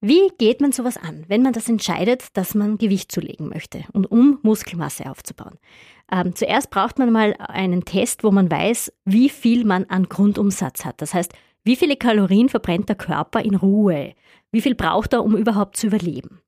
Wie 0.00 0.30
geht 0.38 0.60
man 0.60 0.72
sowas 0.72 0.96
an, 0.96 1.24
wenn 1.28 1.42
man 1.42 1.52
das 1.52 1.68
entscheidet, 1.68 2.36
dass 2.36 2.56
man 2.56 2.76
Gewicht 2.76 3.12
zulegen 3.12 3.48
möchte 3.48 3.84
und 3.92 4.10
um 4.10 4.40
Muskelmasse 4.42 5.08
aufzubauen? 5.08 5.58
Ähm, 6.10 6.34
zuerst 6.34 6.70
braucht 6.70 6.98
man 6.98 7.12
mal 7.12 7.36
einen 7.38 7.84
Test, 7.84 8.24
wo 8.24 8.32
man 8.32 8.50
weiß, 8.50 8.92
wie 9.04 9.28
viel 9.28 9.64
man 9.64 9.84
an 9.84 10.08
Grundumsatz 10.08 10.84
hat. 10.84 11.00
Das 11.00 11.14
heißt, 11.14 11.32
wie 11.64 11.76
viele 11.76 11.96
Kalorien 11.96 12.48
verbrennt 12.48 12.88
der 12.88 12.96
Körper 12.96 13.40
in 13.40 13.54
Ruhe? 13.54 14.14
Wie 14.50 14.60
viel 14.60 14.74
braucht 14.74 15.12
er, 15.12 15.24
um 15.24 15.36
überhaupt 15.36 15.76
zu 15.76 15.86
überleben? 15.86 16.40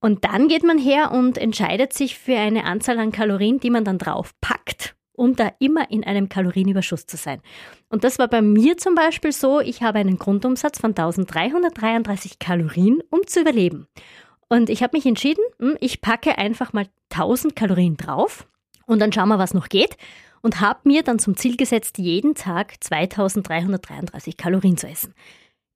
Und 0.00 0.24
dann 0.24 0.48
geht 0.48 0.62
man 0.62 0.78
her 0.78 1.10
und 1.12 1.38
entscheidet 1.38 1.92
sich 1.92 2.18
für 2.18 2.36
eine 2.36 2.64
Anzahl 2.64 2.98
an 2.98 3.12
Kalorien, 3.12 3.60
die 3.60 3.70
man 3.70 3.84
dann 3.84 3.98
drauf 3.98 4.34
packt, 4.40 4.94
um 5.14 5.34
da 5.34 5.50
immer 5.58 5.90
in 5.90 6.04
einem 6.04 6.28
Kalorienüberschuss 6.28 7.06
zu 7.06 7.16
sein. 7.16 7.40
Und 7.88 8.04
das 8.04 8.18
war 8.18 8.28
bei 8.28 8.42
mir 8.42 8.76
zum 8.76 8.94
Beispiel 8.94 9.32
so, 9.32 9.60
ich 9.60 9.82
habe 9.82 9.98
einen 9.98 10.18
Grundumsatz 10.18 10.78
von 10.78 10.90
1333 10.90 12.38
Kalorien, 12.38 13.02
um 13.10 13.26
zu 13.26 13.40
überleben. 13.40 13.88
Und 14.48 14.70
ich 14.70 14.82
habe 14.82 14.96
mich 14.96 15.06
entschieden, 15.06 15.42
hm, 15.58 15.76
ich 15.80 16.00
packe 16.00 16.38
einfach 16.38 16.72
mal 16.72 16.86
1000 17.10 17.56
Kalorien 17.56 17.96
drauf 17.96 18.46
und 18.86 19.00
dann 19.00 19.12
schauen 19.12 19.28
wir, 19.28 19.38
was 19.38 19.54
noch 19.54 19.68
geht. 19.68 19.96
Und 20.46 20.60
habe 20.60 20.78
mir 20.84 21.02
dann 21.02 21.18
zum 21.18 21.34
Ziel 21.34 21.56
gesetzt, 21.56 21.98
jeden 21.98 22.36
Tag 22.36 22.76
2333 22.78 24.36
Kalorien 24.36 24.76
zu 24.76 24.86
essen. 24.86 25.12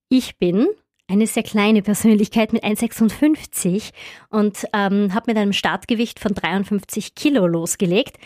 Ich 0.09 0.39
bin 0.39 0.69
eine 1.09 1.27
sehr 1.27 1.43
kleine 1.43 1.83
Persönlichkeit 1.83 2.53
mit 2.53 2.63
1,56 2.63 3.91
und 4.29 4.65
ähm, 4.73 5.13
habe 5.13 5.25
mit 5.27 5.39
einem 5.39 5.53
Startgewicht 5.53 6.21
von 6.21 6.35
53 6.35 7.17
Kilo 7.17 7.49
losgelegt. 7.49 8.19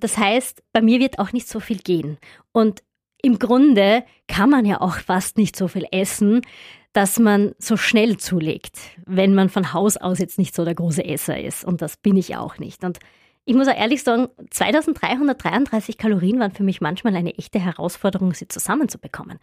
Das 0.00 0.18
heißt, 0.18 0.64
bei 0.72 0.82
mir 0.82 0.98
wird 0.98 1.20
auch 1.20 1.32
nicht 1.32 1.46
so 1.46 1.60
viel 1.60 1.78
gehen. 1.78 2.18
Und 2.50 2.82
im 3.22 3.38
Grunde 3.38 4.02
kann 4.26 4.50
man 4.50 4.64
ja 4.64 4.80
auch 4.80 4.96
fast 4.96 5.38
nicht 5.38 5.54
so 5.54 5.68
viel 5.68 5.86
essen, 5.92 6.40
dass 6.92 7.20
man 7.20 7.54
so 7.58 7.76
schnell 7.76 8.16
zulegt, 8.16 8.76
wenn 9.06 9.36
man 9.36 9.50
von 9.50 9.72
Haus 9.72 9.96
aus 9.96 10.18
jetzt 10.18 10.40
nicht 10.40 10.56
so 10.56 10.64
der 10.64 10.74
große 10.74 11.04
Esser 11.04 11.40
ist. 11.40 11.64
Und 11.64 11.80
das 11.80 11.96
bin 11.96 12.16
ich 12.16 12.34
auch 12.34 12.58
nicht. 12.58 12.82
Und 12.82 12.98
ich 13.44 13.54
muss 13.54 13.68
auch 13.68 13.76
ehrlich 13.76 14.02
sagen, 14.02 14.28
2333 14.50 15.98
Kalorien 15.98 16.38
waren 16.38 16.52
für 16.52 16.62
mich 16.62 16.80
manchmal 16.80 17.16
eine 17.16 17.36
echte 17.36 17.58
Herausforderung, 17.58 18.34
sie 18.34 18.48
zusammenzubekommen. 18.48 19.38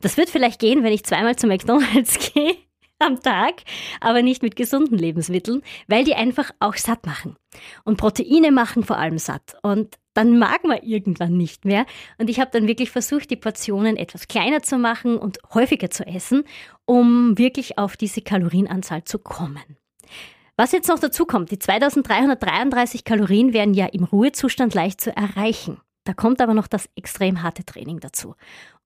Das 0.00 0.16
wird 0.16 0.30
vielleicht 0.30 0.60
gehen, 0.60 0.82
wenn 0.82 0.92
ich 0.92 1.04
zweimal 1.04 1.36
zu 1.36 1.46
McDonald's 1.46 2.32
gehe 2.34 2.56
am 3.00 3.20
Tag, 3.20 3.62
aber 4.00 4.22
nicht 4.22 4.42
mit 4.42 4.56
gesunden 4.56 4.98
Lebensmitteln, 4.98 5.62
weil 5.88 6.04
die 6.04 6.14
einfach 6.14 6.50
auch 6.60 6.74
satt 6.74 7.06
machen. 7.06 7.36
Und 7.84 7.96
Proteine 7.96 8.52
machen 8.52 8.84
vor 8.84 8.98
allem 8.98 9.18
satt. 9.18 9.56
Und 9.62 9.98
dann 10.14 10.38
mag 10.38 10.64
man 10.64 10.82
irgendwann 10.82 11.36
nicht 11.36 11.64
mehr. 11.64 11.86
Und 12.18 12.28
ich 12.28 12.40
habe 12.40 12.50
dann 12.52 12.68
wirklich 12.68 12.90
versucht, 12.90 13.30
die 13.30 13.36
Portionen 13.36 13.96
etwas 13.96 14.28
kleiner 14.28 14.62
zu 14.62 14.76
machen 14.76 15.16
und 15.16 15.38
häufiger 15.54 15.90
zu 15.90 16.06
essen, 16.06 16.44
um 16.84 17.38
wirklich 17.38 17.78
auf 17.78 17.96
diese 17.96 18.20
Kalorienanzahl 18.20 19.04
zu 19.04 19.18
kommen. 19.18 19.79
Was 20.60 20.72
jetzt 20.72 20.90
noch 20.90 20.98
dazu 20.98 21.24
kommt, 21.24 21.50
die 21.52 21.58
2333 21.58 23.04
Kalorien 23.04 23.54
wären 23.54 23.72
ja 23.72 23.86
im 23.86 24.04
Ruhezustand 24.04 24.74
leicht 24.74 25.00
zu 25.00 25.16
erreichen. 25.16 25.80
Da 26.04 26.12
kommt 26.12 26.42
aber 26.42 26.52
noch 26.52 26.66
das 26.66 26.86
extrem 26.96 27.42
harte 27.42 27.64
Training 27.64 27.98
dazu. 27.98 28.34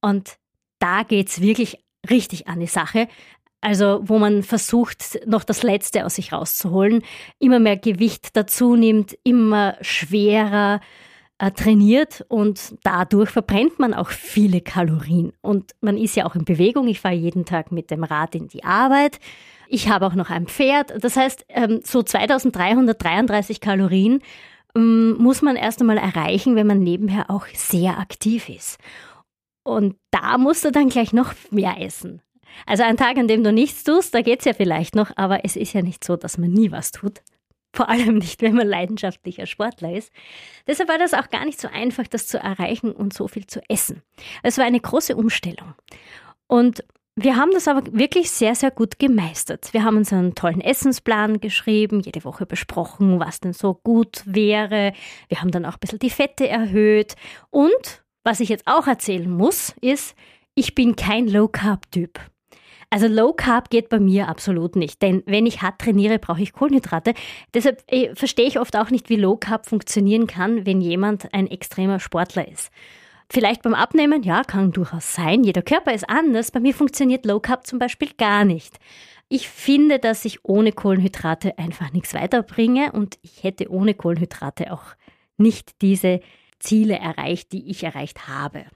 Und 0.01 0.37
da 0.79 1.03
geht's 1.03 1.41
wirklich 1.41 1.85
richtig 2.09 2.47
an 2.47 2.61
die 2.61 2.69
Sache. 2.69 3.09
Also 3.61 4.03
wo 4.05 4.21
man 4.21 4.45
versucht, 4.45 5.19
noch 5.27 5.43
das 5.43 5.65
Letzte 5.65 6.07
aus 6.07 6.15
sich 6.15 6.33
rauszuholen, 6.33 7.03
immer 7.41 7.59
mehr 7.59 7.77
Gewicht 7.77 8.37
dazu 8.37 8.77
nimmt, 8.77 9.19
immer 9.25 9.77
schwerer 9.81 10.81
äh, 11.39 11.51
trainiert 11.51 12.25
und 12.29 12.77
dadurch 12.85 13.31
verbrennt 13.31 13.81
man 13.81 13.95
auch 13.95 14.11
viele 14.11 14.61
Kalorien. 14.61 15.33
Und 15.41 15.73
man 15.81 15.99
ist 15.99 16.15
ja 16.15 16.25
auch 16.25 16.37
in 16.37 16.45
Bewegung. 16.45 16.87
Ich 16.87 17.01
fahre 17.01 17.17
jeden 17.17 17.45
Tag 17.45 17.73
mit 17.73 17.91
dem 17.91 18.05
Rad 18.05 18.37
in 18.37 18.47
die 18.47 18.63
Arbeit. 18.63 19.19
Ich 19.69 19.89
habe 19.89 20.07
auch 20.07 20.15
noch 20.15 20.31
ein 20.31 20.47
Pferd. 20.47 20.93
Das 21.03 21.17
heißt, 21.17 21.47
ähm, 21.49 21.81
so 21.85 22.03
2333 22.03 23.61
Kalorien 23.61 24.23
ähm, 24.77 25.17
muss 25.19 25.43
man 25.43 25.57
erst 25.57 25.81
einmal 25.81 25.99
erreichen, 25.99 26.57
wenn 26.57 26.67
man 26.67 26.81
nebenher 26.81 27.31
auch 27.31 27.47
sehr 27.55 27.99
aktiv 27.99 28.49
ist. 28.49 28.79
Und 29.63 29.97
da 30.11 30.39
musst 30.39 30.65
du 30.65 30.71
dann 30.71 30.91
gleich 30.91 31.13
noch 31.13 31.33
mehr 31.51 31.81
essen. 31.81 32.21
Also 32.67 32.83
ein 32.85 32.97
Tag, 32.97 33.17
an 33.17 33.29
dem 33.29 33.43
du 33.43 33.53
nichts 33.53 33.85
tust, 33.85 34.15
da 34.15 34.23
geht's 34.23 34.45
ja 34.45 34.53
vielleicht 34.53 34.95
noch, 34.95 35.11
aber 35.17 35.45
es 35.45 35.57
ist 35.57 35.73
ja 35.73 35.83
nicht 35.83 36.05
so, 36.05 36.17
dass 36.17 36.39
man 36.39 36.53
nie 36.53 36.71
was 36.71 36.93
tut. 36.93 37.23
Vor 37.75 37.89
allem 37.89 38.19
nicht, 38.19 38.41
wenn 38.41 38.55
man 38.55 38.69
leidenschaftlicher 38.69 39.47
Sportler 39.47 39.95
ist. 39.95 40.13
Deshalb 40.67 40.89
war 40.89 40.99
das 40.99 41.13
auch 41.13 41.29
gar 41.31 41.45
nicht 41.45 41.61
so 41.61 41.67
einfach, 41.69 42.07
das 42.07 42.29
zu 42.29 42.39
erreichen 42.39 42.93
und 42.93 43.13
so 43.13 43.27
viel 43.27 43.47
zu 43.47 43.61
essen. 43.69 44.03
Es 44.45 44.59
war 44.59 44.65
eine 44.65 44.79
große 44.79 45.17
Umstellung. 45.17 45.75
Und 46.47 46.85
wir 47.17 47.37
haben 47.37 47.53
das 47.53 47.69
aber 47.69 47.83
wirklich 47.93 48.31
sehr, 48.31 48.55
sehr 48.55 48.73
gut 48.73 48.99
gemeistert. 48.99 49.73
Wir 49.73 49.85
haben 49.85 49.97
uns 49.97 50.13
einen 50.13 50.35
tollen 50.35 50.61
Essensplan 50.61 51.41
geschrieben, 51.41 52.01
jede 52.01 52.25
Woche 52.25 52.45
besprochen, 52.45 53.21
was 53.21 53.41
denn 53.41 53.53
so 53.53 53.75
gut 53.75 54.23
wäre. 54.27 54.93
Wir 55.29 55.41
haben 55.41 55.53
dann 55.53 55.65
auch 55.65 55.75
ein 55.75 55.81
bisschen 55.81 56.01
die 56.01 56.11
Fette 56.11 56.49
erhöht 56.49 57.15
und 57.51 58.05
was 58.25 58.41
ich 58.41 58.49
jetzt 58.49 58.67
auch 58.67 58.87
erzählen 58.87 59.31
muss, 59.31 59.75
ist, 59.81 60.17
ich 60.55 60.75
bin 60.75 60.97
kein 60.97 61.29
Low-Carb-Typ. 61.29 62.19
Also 62.91 63.07
Low 63.07 63.33
Carb 63.33 63.71
geht 63.71 63.89
bei 63.89 63.99
mir 63.99 64.29
absolut 64.29 64.77
nicht, 64.77 65.03
denn 65.03 65.23
wenn 65.27 65.47
ich 65.47 65.63
hart 65.63 65.81
trainiere, 65.81 66.19
brauche 66.19 66.43
ich 66.43 66.53
Kohlenhydrate. 66.53 67.15
Deshalb 67.53 67.83
äh, 67.89 68.15
verstehe 68.15 68.47
ich 68.47 68.59
oft 68.59 68.77
auch 68.77 68.91
nicht, 68.91 69.09
wie 69.09 69.17
Low 69.17 69.37
Carb 69.37 69.67
funktionieren 69.67 70.27
kann, 70.27 70.65
wenn 70.65 70.81
jemand 70.81 71.33
ein 71.35 71.49
extremer 71.49 72.01
Sportler 72.01 72.49
ist. 72.49 72.71
Vielleicht 73.31 73.63
beim 73.63 73.75
Abnehmen, 73.75 74.23
ja, 74.23 74.43
kann 74.43 74.73
durchaus 74.73 75.15
sein. 75.15 75.45
Jeder 75.45 75.63
Körper 75.63 75.93
ist 75.93 76.09
anders. 76.09 76.51
Bei 76.51 76.61
mir 76.61 76.75
funktioniert 76.75 77.25
Low 77.27 77.41
Carb 77.41 77.67
zum 77.67 77.79
Beispiel 77.79 78.11
gar 78.17 78.45
nicht. 78.45 78.79
Ich 79.29 79.49
finde, 79.49 79.99
dass 79.99 80.25
ich 80.25 80.45
ohne 80.45 80.73
Kohlenhydrate 80.73 81.59
einfach 81.59 81.93
nichts 81.93 82.15
weiterbringe 82.15 82.93
und 82.93 83.19
ich 83.23 83.43
hätte 83.43 83.71
ohne 83.71 83.95
Kohlenhydrate 83.95 84.73
auch 84.73 84.95
nicht 85.39 85.81
diese 85.81 86.21
Ziele 86.59 86.99
erreicht, 86.99 87.53
die 87.53 87.71
ich 87.71 87.83
erreicht 87.83 88.29
habe. 88.29 88.67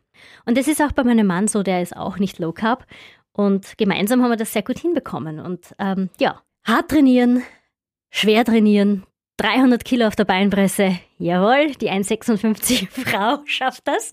Und 0.47 0.59
das 0.59 0.67
ist 0.67 0.83
auch 0.83 0.93
bei 0.93 1.05
meinem 1.05 1.27
Mann 1.27 1.49
so, 1.49 1.63
der 1.63 1.83
ist 1.83 1.97
auch 1.97 2.19
nicht 2.19 2.39
Low 2.39 2.53
Carb. 2.53 2.87
Und 3.33 3.79
gemeinsam 3.79 4.23
haben 4.23 4.31
wir 4.31 4.37
das 4.37 4.53
sehr 4.53 4.63
gut 4.63 4.79
hinbekommen. 4.79 5.39
Und 5.39 5.75
ähm, 5.79 6.11
ja, 6.19 6.43
hart 6.65 6.91
trainieren, 6.91 7.43
schwer 8.11 8.45
trainieren, 8.45 9.05
300 9.39 9.85
Kilo 9.85 10.07
auf 10.07 10.17
der 10.17 10.25
Beinpresse, 10.25 10.99
jawohl, 11.19 11.73
die 11.81 11.91
1,56 11.91 12.89
Frau 12.91 13.41
schafft 13.47 13.89
das. 13.89 14.13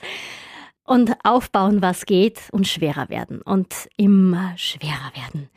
Und 0.83 1.13
aufbauen, 1.23 1.81
was 1.81 2.05
geht 2.05 2.41
und 2.51 2.67
schwerer 2.67 3.09
werden 3.09 3.41
und 3.41 3.89
immer 3.97 4.53
schwerer 4.55 5.11
werden. 5.15 5.49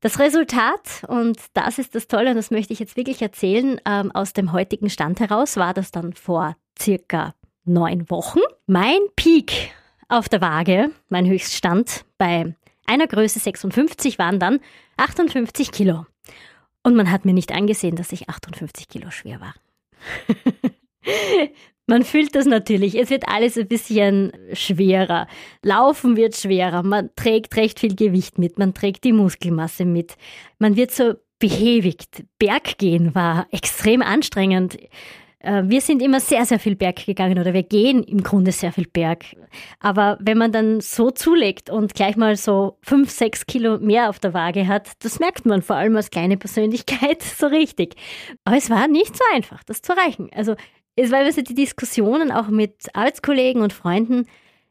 Das 0.00 0.18
Resultat, 0.18 1.04
und 1.06 1.38
das 1.54 1.78
ist 1.78 1.94
das 1.94 2.08
Tolle, 2.08 2.30
und 2.30 2.36
das 2.36 2.50
möchte 2.50 2.72
ich 2.72 2.80
jetzt 2.80 2.96
wirklich 2.96 3.22
erzählen, 3.22 3.80
ähm, 3.86 4.10
aus 4.10 4.32
dem 4.32 4.52
heutigen 4.52 4.90
Stand 4.90 5.20
heraus 5.20 5.56
war 5.56 5.72
das 5.72 5.92
dann 5.92 6.12
vor 6.14 6.56
circa 6.76 7.34
neun 7.64 8.10
Wochen. 8.10 8.40
Mein 8.66 8.98
Peak 9.14 9.72
auf 10.08 10.28
der 10.28 10.40
Waage, 10.40 10.90
mein 11.08 11.26
Höchststand 11.26 12.04
bei 12.18 12.56
einer 12.86 13.06
Größe 13.06 13.38
56 13.38 14.18
waren 14.18 14.40
dann 14.40 14.58
58 14.96 15.70
Kilo. 15.70 16.06
Und 16.86 16.94
man 16.94 17.10
hat 17.10 17.24
mir 17.24 17.32
nicht 17.32 17.50
angesehen, 17.50 17.96
dass 17.96 18.12
ich 18.12 18.28
58 18.28 18.86
Kilo 18.86 19.10
schwer 19.10 19.40
war. 19.40 19.56
man 21.88 22.04
fühlt 22.04 22.36
das 22.36 22.46
natürlich. 22.46 22.94
Es 22.96 23.10
wird 23.10 23.26
alles 23.26 23.58
ein 23.58 23.66
bisschen 23.66 24.30
schwerer. 24.52 25.26
Laufen 25.62 26.16
wird 26.16 26.36
schwerer. 26.36 26.84
Man 26.84 27.10
trägt 27.16 27.56
recht 27.56 27.80
viel 27.80 27.96
Gewicht 27.96 28.38
mit. 28.38 28.60
Man 28.60 28.72
trägt 28.72 29.02
die 29.02 29.12
Muskelmasse 29.12 29.84
mit. 29.84 30.14
Man 30.60 30.76
wird 30.76 30.92
so 30.92 31.14
behäbigt. 31.40 32.22
Berggehen 32.38 33.16
war 33.16 33.48
extrem 33.50 34.00
anstrengend. 34.00 34.78
Äh, 35.40 35.64
wir 35.66 35.80
sind 35.80 36.02
immer 36.02 36.20
sehr, 36.20 36.44
sehr 36.44 36.58
viel 36.58 36.76
Berg 36.76 37.04
gegangen 37.04 37.38
oder 37.38 37.52
wir 37.52 37.62
gehen 37.62 38.02
im 38.02 38.22
Grunde 38.22 38.52
sehr 38.52 38.72
viel 38.72 38.86
Berg. 38.86 39.24
Aber 39.80 40.18
wenn 40.20 40.38
man 40.38 40.52
dann 40.52 40.80
so 40.80 41.10
zulegt 41.10 41.70
und 41.70 41.94
gleich 41.94 42.16
mal 42.16 42.36
so 42.36 42.78
fünf, 42.82 43.10
sechs 43.10 43.46
Kilo 43.46 43.78
mehr 43.78 44.08
auf 44.08 44.18
der 44.18 44.34
Waage 44.34 44.66
hat, 44.66 44.92
das 45.04 45.20
merkt 45.20 45.46
man 45.46 45.62
vor 45.62 45.76
allem 45.76 45.96
als 45.96 46.10
kleine 46.10 46.36
Persönlichkeit 46.36 47.22
so 47.38 47.46
richtig. 47.46 47.96
Aber 48.44 48.56
es 48.56 48.70
war 48.70 48.88
nicht 48.88 49.16
so 49.16 49.24
einfach, 49.34 49.62
das 49.64 49.82
zu 49.82 49.92
erreichen. 49.92 50.30
Also 50.34 50.56
es 50.96 51.10
war 51.10 51.18
also 51.18 51.42
die 51.42 51.54
Diskussionen 51.54 52.32
auch 52.32 52.48
mit 52.48 52.94
Arbeitskollegen 52.94 53.62
und 53.62 53.72
Freunden, 53.72 54.26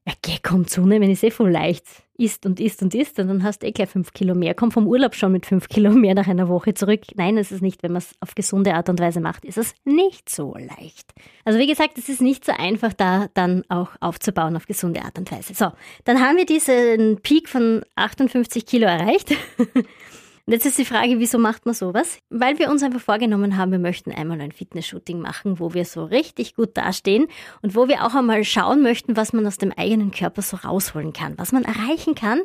ja, 0.07 0.13
geh, 0.21 0.37
komm, 0.41 0.67
zunehmen 0.67 1.09
ist 1.09 1.23
eh 1.23 1.31
voll 1.31 1.51
leicht 1.51 2.04
isst 2.17 2.45
und 2.45 2.59
isst 2.59 2.81
und 2.81 2.93
isst 2.95 3.19
und 3.19 3.27
dann 3.27 3.43
hast 3.43 3.61
du 3.61 3.67
eh 3.67 3.71
gleich 3.71 3.89
fünf 3.89 4.13
Kilo 4.13 4.35
mehr. 4.35 4.53
Komm 4.53 4.71
vom 4.71 4.87
Urlaub 4.87 5.15
schon 5.15 5.31
mit 5.31 5.45
fünf 5.45 5.67
Kilo 5.67 5.91
mehr 5.91 6.15
nach 6.15 6.27
einer 6.27 6.47
Woche 6.47 6.73
zurück. 6.73 7.01
Nein, 7.15 7.37
es 7.37 7.51
ist 7.51 7.61
nicht, 7.61 7.83
wenn 7.83 7.91
man 7.91 7.99
es 8.01 8.13
auf 8.19 8.35
gesunde 8.35 8.73
Art 8.73 8.89
und 8.89 8.99
Weise 8.99 9.19
macht, 9.19 9.45
ist 9.45 9.57
es 9.57 9.73
nicht 9.83 10.29
so 10.29 10.55
leicht. 10.55 11.13
Also 11.43 11.59
wie 11.59 11.67
gesagt, 11.67 11.97
es 11.97 12.09
ist 12.09 12.21
nicht 12.21 12.45
so 12.45 12.51
einfach, 12.51 12.93
da 12.93 13.27
dann 13.33 13.63
auch 13.69 13.89
aufzubauen 13.99 14.55
auf 14.55 14.65
gesunde 14.65 15.03
Art 15.03 15.17
und 15.17 15.31
Weise. 15.31 15.53
So, 15.53 15.71
dann 16.03 16.19
haben 16.21 16.37
wir 16.37 16.45
diesen 16.45 17.21
Peak 17.21 17.49
von 17.49 17.83
58 17.95 18.65
Kilo 18.65 18.87
erreicht. 18.87 19.33
Und 20.47 20.53
jetzt 20.53 20.67
ist 20.67 20.77
die 20.77 20.85
Frage, 20.85 21.17
wieso 21.17 21.39
macht 21.39 21.65
man 21.65 21.73
sowas? 21.73 22.19
Weil 22.29 22.59
wir 22.59 22.69
uns 22.69 22.83
einfach 22.83 22.99
vorgenommen 22.99 23.57
haben, 23.57 23.71
wir 23.71 23.79
möchten 23.79 24.11
einmal 24.11 24.39
ein 24.41 24.51
Fitness-Shooting 24.51 25.19
machen, 25.19 25.59
wo 25.59 25.73
wir 25.73 25.85
so 25.85 26.05
richtig 26.05 26.53
gut 26.53 26.77
dastehen 26.77 27.25
und 27.63 27.75
wo 27.75 27.87
wir 27.87 28.05
auch 28.05 28.13
einmal 28.13 28.43
schauen 28.43 28.83
möchten, 28.83 29.17
was 29.17 29.33
man 29.33 29.47
aus 29.47 29.57
dem 29.57 29.71
eigenen 29.71 30.11
Körper 30.11 30.43
so 30.43 30.57
rausholen 30.57 31.13
kann, 31.13 31.33
was 31.37 31.51
man 31.51 31.63
erreichen 31.63 32.13
kann 32.13 32.41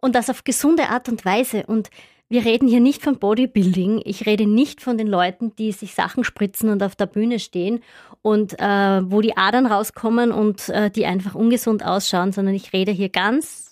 und 0.00 0.14
das 0.14 0.28
auf 0.28 0.44
gesunde 0.44 0.90
Art 0.90 1.08
und 1.08 1.24
Weise. 1.24 1.64
Und 1.66 1.88
wir 2.28 2.44
reden 2.44 2.68
hier 2.68 2.80
nicht 2.80 3.02
von 3.02 3.18
Bodybuilding. 3.18 4.02
Ich 4.04 4.26
rede 4.26 4.46
nicht 4.46 4.82
von 4.82 4.98
den 4.98 5.06
Leuten, 5.06 5.56
die 5.56 5.72
sich 5.72 5.94
Sachen 5.94 6.24
spritzen 6.24 6.68
und 6.68 6.82
auf 6.82 6.96
der 6.96 7.06
Bühne 7.06 7.38
stehen 7.38 7.80
und 8.20 8.58
äh, 8.60 9.10
wo 9.10 9.22
die 9.22 9.38
Adern 9.38 9.64
rauskommen 9.64 10.32
und 10.32 10.68
äh, 10.68 10.90
die 10.90 11.06
einfach 11.06 11.34
ungesund 11.34 11.82
ausschauen, 11.82 12.32
sondern 12.32 12.54
ich 12.54 12.74
rede 12.74 12.92
hier 12.92 13.08
ganz 13.08 13.67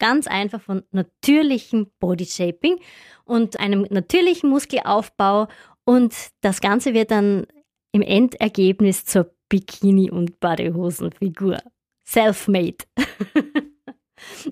ganz 0.00 0.26
einfach 0.26 0.60
von 0.60 0.82
natürlichem 0.90 1.92
Bodyshaping 2.00 2.80
und 3.24 3.60
einem 3.60 3.86
natürlichen 3.90 4.50
Muskelaufbau 4.50 5.46
und 5.84 6.14
das 6.40 6.60
Ganze 6.60 6.94
wird 6.94 7.12
dann 7.12 7.46
im 7.92 8.02
Endergebnis 8.02 9.04
zur 9.04 9.32
Bikini- 9.48 10.10
und 10.10 10.40
Badehosenfigur. 10.40 11.58
Self-made. 12.04 12.78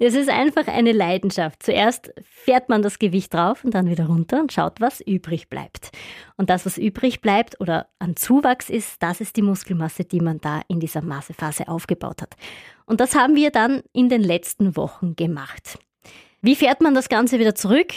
Es 0.00 0.14
ist 0.14 0.28
einfach 0.28 0.66
eine 0.66 0.92
Leidenschaft. 0.92 1.62
Zuerst 1.62 2.12
fährt 2.22 2.68
man 2.68 2.82
das 2.82 2.98
Gewicht 2.98 3.32
drauf 3.34 3.64
und 3.64 3.75
dann 3.75 3.88
wieder 3.88 4.06
runter 4.06 4.40
und 4.40 4.52
schaut, 4.52 4.80
was 4.80 5.00
übrig 5.00 5.48
bleibt. 5.48 5.90
Und 6.37 6.50
das, 6.50 6.66
was 6.66 6.78
übrig 6.78 7.20
bleibt 7.20 7.60
oder 7.60 7.88
an 7.98 8.16
Zuwachs 8.16 8.70
ist, 8.70 9.02
das 9.02 9.20
ist 9.20 9.37
die 9.37 9.42
Muskelmasse, 9.42 10.04
die 10.04 10.20
man 10.20 10.40
da 10.40 10.62
in 10.68 10.80
dieser 10.80 11.02
Massephase 11.02 11.68
aufgebaut 11.68 12.22
hat. 12.22 12.37
Und 12.87 13.00
das 13.00 13.14
haben 13.14 13.34
wir 13.34 13.50
dann 13.50 13.82
in 13.92 14.08
den 14.08 14.22
letzten 14.22 14.76
Wochen 14.76 15.16
gemacht. 15.16 15.78
Wie 16.40 16.56
fährt 16.56 16.80
man 16.80 16.94
das 16.94 17.08
Ganze 17.08 17.38
wieder 17.38 17.54
zurück? 17.54 17.92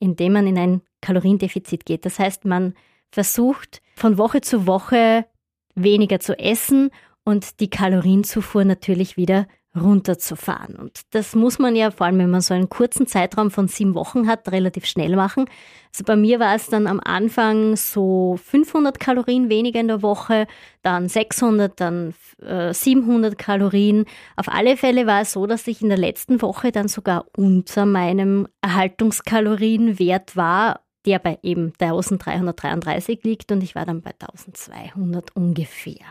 Indem 0.00 0.32
man 0.34 0.46
in 0.46 0.58
ein 0.58 0.82
Kaloriendefizit 1.00 1.86
geht. 1.86 2.04
Das 2.04 2.18
heißt, 2.18 2.44
man 2.44 2.74
versucht 3.10 3.80
von 3.94 4.18
Woche 4.18 4.40
zu 4.40 4.66
Woche 4.66 5.26
weniger 5.74 6.20
zu 6.20 6.38
essen 6.38 6.90
und 7.24 7.60
die 7.60 7.70
Kalorienzufuhr 7.70 8.64
natürlich 8.64 9.16
wieder 9.16 9.46
runterzufahren. 9.76 10.76
Und 10.76 11.02
das 11.10 11.34
muss 11.34 11.58
man 11.58 11.74
ja, 11.74 11.90
vor 11.90 12.06
allem 12.06 12.18
wenn 12.18 12.30
man 12.30 12.40
so 12.40 12.54
einen 12.54 12.68
kurzen 12.68 13.06
Zeitraum 13.06 13.50
von 13.50 13.68
sieben 13.68 13.94
Wochen 13.94 14.28
hat, 14.28 14.50
relativ 14.52 14.86
schnell 14.86 15.16
machen. 15.16 15.46
Also 15.92 16.04
bei 16.04 16.16
mir 16.16 16.40
war 16.40 16.54
es 16.54 16.68
dann 16.68 16.86
am 16.86 17.00
Anfang 17.00 17.76
so 17.76 18.38
500 18.42 18.98
Kalorien 18.98 19.48
weniger 19.48 19.80
in 19.80 19.88
der 19.88 20.02
Woche, 20.02 20.46
dann 20.82 21.08
600, 21.08 21.80
dann 21.80 22.14
äh, 22.42 22.72
700 22.72 23.36
Kalorien. 23.36 24.04
Auf 24.36 24.48
alle 24.48 24.76
Fälle 24.76 25.06
war 25.06 25.22
es 25.22 25.32
so, 25.32 25.46
dass 25.46 25.66
ich 25.66 25.82
in 25.82 25.88
der 25.88 25.98
letzten 25.98 26.40
Woche 26.42 26.72
dann 26.72 26.88
sogar 26.88 27.26
unter 27.36 27.86
meinem 27.86 28.48
Erhaltungskalorienwert 28.60 30.36
war, 30.36 30.80
der 31.04 31.18
bei 31.18 31.38
eben 31.42 31.72
1333 31.78 33.22
liegt 33.24 33.52
und 33.52 33.62
ich 33.62 33.74
war 33.74 33.84
dann 33.84 34.02
bei 34.02 34.12
1200 34.18 35.34
ungefähr. 35.36 36.04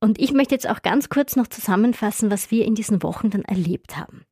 Und 0.00 0.20
ich 0.20 0.32
möchte 0.32 0.54
jetzt 0.54 0.68
auch 0.68 0.82
ganz 0.82 1.08
kurz 1.08 1.36
noch 1.36 1.46
zusammenfassen, 1.46 2.30
was 2.30 2.50
wir 2.50 2.64
in 2.64 2.74
diesen 2.74 3.02
Wochen 3.02 3.30
dann 3.30 3.42
erlebt 3.42 3.96
haben. 3.96 4.24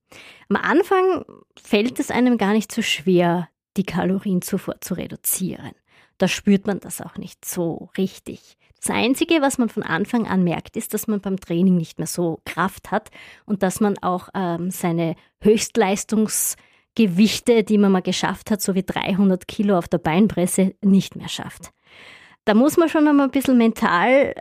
Am 0.49 0.57
Anfang 0.57 1.25
fällt 1.61 1.99
es 1.99 2.11
einem 2.11 2.39
gar 2.39 2.53
nicht 2.53 2.71
so 2.71 2.83
schwer, 2.83 3.49
die 3.77 3.85
Kalorienzufuhr 3.85 4.81
zu 4.81 4.95
reduzieren. 4.95 5.73
Da 6.19 6.29
spürt 6.29 6.67
man 6.67 6.79
das 6.81 7.01
auch 7.01 7.17
nicht 7.17 7.45
so 7.45 7.89
richtig. 7.99 8.57
Das 8.81 8.91
Einzige, 8.95 9.41
was 9.41 9.59
man 9.59 9.71
von 9.71 9.83
Anfang 9.83 10.29
an 10.29 10.45
merkt, 10.45 10.77
ist, 10.77 10.95
dass 10.95 11.09
man 11.09 11.21
beim 11.21 11.41
Training 11.41 11.77
nicht 11.77 11.99
mehr 11.99 12.07
so 12.07 12.41
Kraft 12.45 12.91
hat 12.91 13.11
und 13.47 13.63
dass 13.63 13.81
man 13.81 13.97
auch 13.99 14.29
ähm, 14.35 14.71
seine 14.71 15.17
Höchstleistungsgewichte, 15.41 17.65
die 17.65 17.79
man 17.79 17.91
mal 17.91 18.03
geschafft 18.03 18.51
hat, 18.51 18.61
so 18.61 18.75
wie 18.75 18.83
300 18.83 19.49
Kilo 19.49 19.79
auf 19.79 19.89
der 19.89 19.97
Beinpresse, 19.99 20.75
nicht 20.83 21.17
mehr 21.17 21.31
schafft 21.31 21.73
da 22.45 22.55
muss 22.55 22.77
man 22.77 22.89
schon 22.89 23.09
einmal 23.09 23.27
ein 23.27 23.33
bisschen 23.33 23.59
mental 23.59 24.11
äh, 24.11 24.35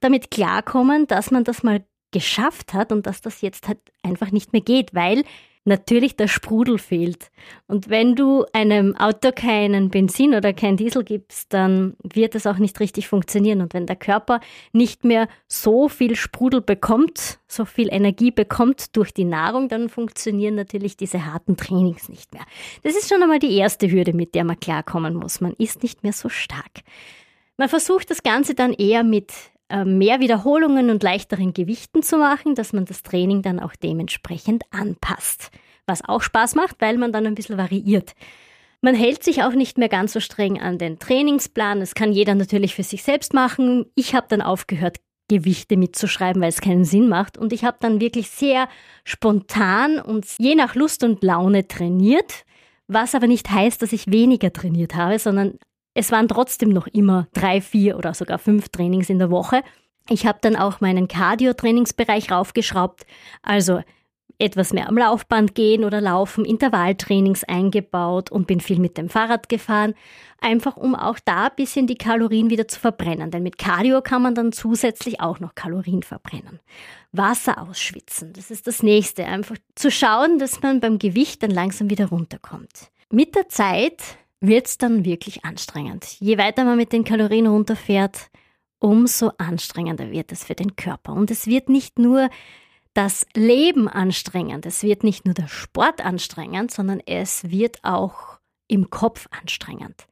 damit 0.00 0.30
klarkommen, 0.30 1.06
dass 1.06 1.30
man 1.30 1.44
das 1.44 1.62
mal 1.62 1.84
geschafft 2.10 2.72
hat 2.72 2.92
und 2.92 3.06
dass 3.06 3.20
das 3.20 3.40
jetzt 3.40 3.68
halt 3.68 3.78
einfach 4.02 4.30
nicht 4.30 4.52
mehr 4.52 4.62
geht, 4.62 4.94
weil 4.94 5.24
natürlich 5.68 6.16
der 6.16 6.26
Sprudel 6.26 6.78
fehlt. 6.78 7.30
Und 7.68 7.88
wenn 7.88 8.16
du 8.16 8.44
einem 8.52 8.96
Auto 8.96 9.30
keinen 9.32 9.90
Benzin 9.90 10.34
oder 10.34 10.52
kein 10.52 10.76
Diesel 10.76 11.04
gibst, 11.04 11.52
dann 11.52 11.94
wird 12.02 12.34
es 12.34 12.46
auch 12.46 12.58
nicht 12.58 12.80
richtig 12.80 13.06
funktionieren. 13.06 13.60
Und 13.60 13.74
wenn 13.74 13.86
der 13.86 13.96
Körper 13.96 14.40
nicht 14.72 15.04
mehr 15.04 15.28
so 15.46 15.88
viel 15.88 16.16
Sprudel 16.16 16.60
bekommt, 16.60 17.38
so 17.46 17.64
viel 17.64 17.88
Energie 17.92 18.30
bekommt 18.30 18.96
durch 18.96 19.12
die 19.12 19.24
Nahrung, 19.24 19.68
dann 19.68 19.88
funktionieren 19.88 20.56
natürlich 20.56 20.96
diese 20.96 21.26
harten 21.26 21.56
Trainings 21.56 22.08
nicht 22.08 22.32
mehr. 22.32 22.44
Das 22.82 22.96
ist 22.96 23.08
schon 23.08 23.22
einmal 23.22 23.38
die 23.38 23.54
erste 23.56 23.90
Hürde, 23.90 24.14
mit 24.14 24.34
der 24.34 24.44
man 24.44 24.58
klarkommen 24.58 25.14
muss. 25.14 25.40
Man 25.40 25.52
ist 25.58 25.82
nicht 25.82 26.02
mehr 26.02 26.14
so 26.14 26.28
stark. 26.28 26.82
Man 27.58 27.68
versucht 27.68 28.10
das 28.10 28.22
Ganze 28.22 28.54
dann 28.54 28.72
eher 28.72 29.02
mit 29.02 29.32
äh, 29.68 29.84
mehr 29.84 30.20
Wiederholungen 30.20 30.90
und 30.90 31.02
leichteren 31.02 31.52
Gewichten 31.52 32.02
zu 32.02 32.16
machen, 32.16 32.54
dass 32.54 32.72
man 32.72 32.84
das 32.84 33.02
Training 33.02 33.42
dann 33.42 33.58
auch 33.58 33.74
dementsprechend 33.74 34.62
anpasst. 34.70 35.50
Was 35.84 36.08
auch 36.08 36.22
Spaß 36.22 36.54
macht, 36.54 36.76
weil 36.80 36.98
man 36.98 37.12
dann 37.12 37.26
ein 37.26 37.34
bisschen 37.34 37.58
variiert. 37.58 38.12
Man 38.80 38.94
hält 38.94 39.24
sich 39.24 39.42
auch 39.42 39.54
nicht 39.54 39.76
mehr 39.76 39.88
ganz 39.88 40.12
so 40.12 40.20
streng 40.20 40.60
an 40.60 40.78
den 40.78 41.00
Trainingsplan. 41.00 41.80
Das 41.80 41.96
kann 41.96 42.12
jeder 42.12 42.36
natürlich 42.36 42.76
für 42.76 42.84
sich 42.84 43.02
selbst 43.02 43.34
machen. 43.34 43.86
Ich 43.96 44.14
habe 44.14 44.26
dann 44.28 44.40
aufgehört, 44.40 44.98
Gewichte 45.28 45.76
mitzuschreiben, 45.76 46.40
weil 46.40 46.50
es 46.50 46.60
keinen 46.60 46.84
Sinn 46.84 47.08
macht. 47.08 47.36
Und 47.36 47.52
ich 47.52 47.64
habe 47.64 47.78
dann 47.80 48.00
wirklich 48.00 48.30
sehr 48.30 48.68
spontan 49.02 49.98
und 49.98 50.26
je 50.38 50.54
nach 50.54 50.76
Lust 50.76 51.02
und 51.02 51.24
Laune 51.24 51.66
trainiert. 51.66 52.44
Was 52.86 53.16
aber 53.16 53.26
nicht 53.26 53.50
heißt, 53.50 53.82
dass 53.82 53.92
ich 53.92 54.10
weniger 54.10 54.52
trainiert 54.52 54.94
habe, 54.94 55.18
sondern 55.18 55.58
es 55.98 56.12
waren 56.12 56.28
trotzdem 56.28 56.68
noch 56.68 56.86
immer 56.86 57.26
drei, 57.32 57.60
vier 57.60 57.98
oder 57.98 58.14
sogar 58.14 58.38
fünf 58.38 58.68
Trainings 58.68 59.10
in 59.10 59.18
der 59.18 59.32
Woche. 59.32 59.64
Ich 60.08 60.26
habe 60.26 60.38
dann 60.40 60.54
auch 60.54 60.80
meinen 60.80 61.08
Cardio-Trainingsbereich 61.08 62.30
raufgeschraubt, 62.30 63.04
also 63.42 63.80
etwas 64.38 64.72
mehr 64.72 64.88
am 64.88 64.96
Laufband 64.96 65.56
gehen 65.56 65.82
oder 65.82 66.00
laufen, 66.00 66.44
Intervalltrainings 66.44 67.42
eingebaut 67.42 68.30
und 68.30 68.46
bin 68.46 68.60
viel 68.60 68.78
mit 68.78 68.96
dem 68.96 69.08
Fahrrad 69.08 69.48
gefahren, 69.48 69.94
einfach 70.40 70.76
um 70.76 70.94
auch 70.94 71.18
da 71.18 71.46
ein 71.46 71.56
bisschen 71.56 71.88
die 71.88 71.98
Kalorien 71.98 72.48
wieder 72.48 72.68
zu 72.68 72.78
verbrennen. 72.78 73.32
Denn 73.32 73.42
mit 73.42 73.58
Cardio 73.58 74.00
kann 74.00 74.22
man 74.22 74.36
dann 74.36 74.52
zusätzlich 74.52 75.20
auch 75.20 75.40
noch 75.40 75.56
Kalorien 75.56 76.04
verbrennen. 76.04 76.60
Wasser 77.10 77.60
ausschwitzen, 77.60 78.32
das 78.34 78.52
ist 78.52 78.68
das 78.68 78.84
nächste. 78.84 79.24
Einfach 79.24 79.56
zu 79.74 79.90
schauen, 79.90 80.38
dass 80.38 80.62
man 80.62 80.78
beim 80.78 81.00
Gewicht 81.00 81.42
dann 81.42 81.50
langsam 81.50 81.90
wieder 81.90 82.06
runterkommt. 82.06 82.92
Mit 83.10 83.34
der 83.34 83.48
Zeit 83.48 84.00
wird 84.40 84.66
es 84.66 84.78
dann 84.78 85.04
wirklich 85.04 85.44
anstrengend. 85.44 86.16
Je 86.20 86.38
weiter 86.38 86.64
man 86.64 86.76
mit 86.76 86.92
den 86.92 87.04
Kalorien 87.04 87.46
runterfährt, 87.46 88.30
umso 88.78 89.32
anstrengender 89.38 90.10
wird 90.10 90.32
es 90.32 90.44
für 90.44 90.54
den 90.54 90.76
Körper. 90.76 91.12
Und 91.12 91.30
es 91.30 91.46
wird 91.46 91.68
nicht 91.68 91.98
nur 91.98 92.30
das 92.94 93.26
Leben 93.34 93.88
anstrengend, 93.88 94.66
es 94.66 94.82
wird 94.82 95.04
nicht 95.04 95.24
nur 95.24 95.34
der 95.34 95.48
Sport 95.48 96.04
anstrengend, 96.04 96.70
sondern 96.70 97.00
es 97.04 97.50
wird 97.50 97.84
auch 97.84 98.38
im 98.66 98.90
Kopf 98.90 99.26
anstrengend. 99.30 100.06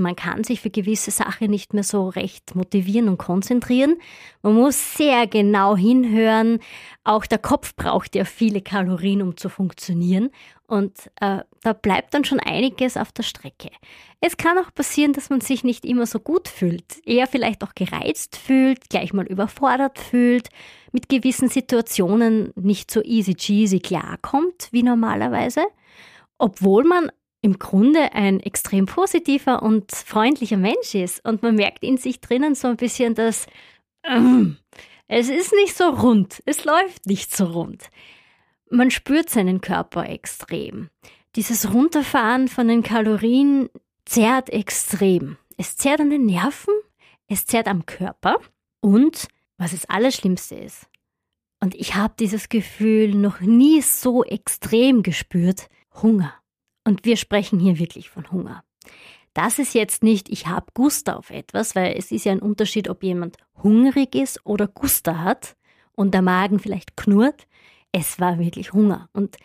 Man 0.00 0.16
kann 0.16 0.44
sich 0.44 0.60
für 0.60 0.70
gewisse 0.70 1.10
Sachen 1.10 1.50
nicht 1.50 1.74
mehr 1.74 1.82
so 1.82 2.08
recht 2.08 2.54
motivieren 2.54 3.08
und 3.08 3.18
konzentrieren. 3.18 3.96
Man 4.42 4.54
muss 4.54 4.96
sehr 4.96 5.26
genau 5.26 5.76
hinhören. 5.76 6.60
Auch 7.04 7.26
der 7.26 7.38
Kopf 7.38 7.74
braucht 7.76 8.14
ja 8.14 8.24
viele 8.24 8.62
Kalorien, 8.62 9.22
um 9.22 9.36
zu 9.36 9.48
funktionieren. 9.48 10.30
Und 10.66 11.10
äh, 11.20 11.40
da 11.62 11.72
bleibt 11.72 12.14
dann 12.14 12.24
schon 12.24 12.40
einiges 12.40 12.96
auf 12.96 13.12
der 13.12 13.22
Strecke. 13.22 13.70
Es 14.20 14.38
kann 14.38 14.56
auch 14.58 14.72
passieren, 14.74 15.12
dass 15.12 15.28
man 15.28 15.42
sich 15.42 15.64
nicht 15.64 15.84
immer 15.84 16.06
so 16.06 16.18
gut 16.18 16.48
fühlt, 16.48 17.06
eher 17.06 17.26
vielleicht 17.26 17.62
auch 17.62 17.74
gereizt 17.74 18.36
fühlt, 18.36 18.88
gleich 18.88 19.12
mal 19.12 19.26
überfordert 19.26 19.98
fühlt, 19.98 20.48
mit 20.92 21.10
gewissen 21.10 21.48
Situationen 21.48 22.52
nicht 22.56 22.90
so 22.90 23.02
easy 23.02 23.34
cheesy 23.34 23.80
klarkommt 23.80 24.68
wie 24.70 24.82
normalerweise, 24.82 25.64
obwohl 26.38 26.84
man 26.84 27.10
im 27.44 27.58
Grunde 27.58 28.14
ein 28.14 28.40
extrem 28.40 28.86
positiver 28.86 29.62
und 29.62 29.92
freundlicher 29.92 30.56
Mensch 30.56 30.94
ist 30.94 31.22
und 31.26 31.42
man 31.42 31.56
merkt 31.56 31.84
in 31.84 31.98
sich 31.98 32.22
drinnen 32.22 32.54
so 32.54 32.68
ein 32.68 32.78
bisschen, 32.78 33.14
dass 33.14 33.46
äh, 34.02 34.46
es 35.08 35.28
ist 35.28 35.52
nicht 35.52 35.76
so 35.76 35.90
rund, 35.90 36.42
es 36.46 36.64
läuft 36.64 37.04
nicht 37.04 37.36
so 37.36 37.44
rund. 37.44 37.90
Man 38.70 38.90
spürt 38.90 39.28
seinen 39.28 39.60
Körper 39.60 40.08
extrem. 40.08 40.88
Dieses 41.36 41.74
Runterfahren 41.74 42.48
von 42.48 42.66
den 42.66 42.82
Kalorien 42.82 43.68
zerrt 44.06 44.48
extrem. 44.48 45.36
Es 45.58 45.76
zerrt 45.76 46.00
an 46.00 46.08
den 46.08 46.24
Nerven, 46.24 46.72
es 47.28 47.44
zerrt 47.44 47.68
am 47.68 47.84
Körper 47.84 48.38
und, 48.80 49.28
was 49.58 49.72
das 49.72 49.84
Allerschlimmste 49.84 50.54
ist, 50.54 50.88
und 51.60 51.74
ich 51.74 51.94
habe 51.94 52.14
dieses 52.18 52.48
Gefühl 52.48 53.14
noch 53.14 53.40
nie 53.40 53.82
so 53.82 54.24
extrem 54.24 55.02
gespürt, 55.02 55.68
Hunger. 56.02 56.32
Und 56.84 57.04
wir 57.04 57.16
sprechen 57.16 57.58
hier 57.58 57.78
wirklich 57.78 58.10
von 58.10 58.30
Hunger. 58.30 58.62
Das 59.32 59.58
ist 59.58 59.74
jetzt 59.74 60.02
nicht, 60.02 60.28
ich 60.28 60.46
habe 60.46 60.66
Guster 60.74 61.18
auf 61.18 61.30
etwas, 61.30 61.74
weil 61.74 61.96
es 61.96 62.12
ist 62.12 62.24
ja 62.24 62.32
ein 62.32 62.40
Unterschied, 62.40 62.88
ob 62.88 63.02
jemand 63.02 63.36
hungrig 63.62 64.14
ist 64.14 64.44
oder 64.44 64.68
Guster 64.68 65.22
hat 65.22 65.56
und 65.96 66.14
der 66.14 66.22
Magen 66.22 66.60
vielleicht 66.60 66.96
knurrt. 66.96 67.46
Es 67.90 68.20
war 68.20 68.38
wirklich 68.38 68.72
Hunger. 68.72 69.08
Und 69.12 69.36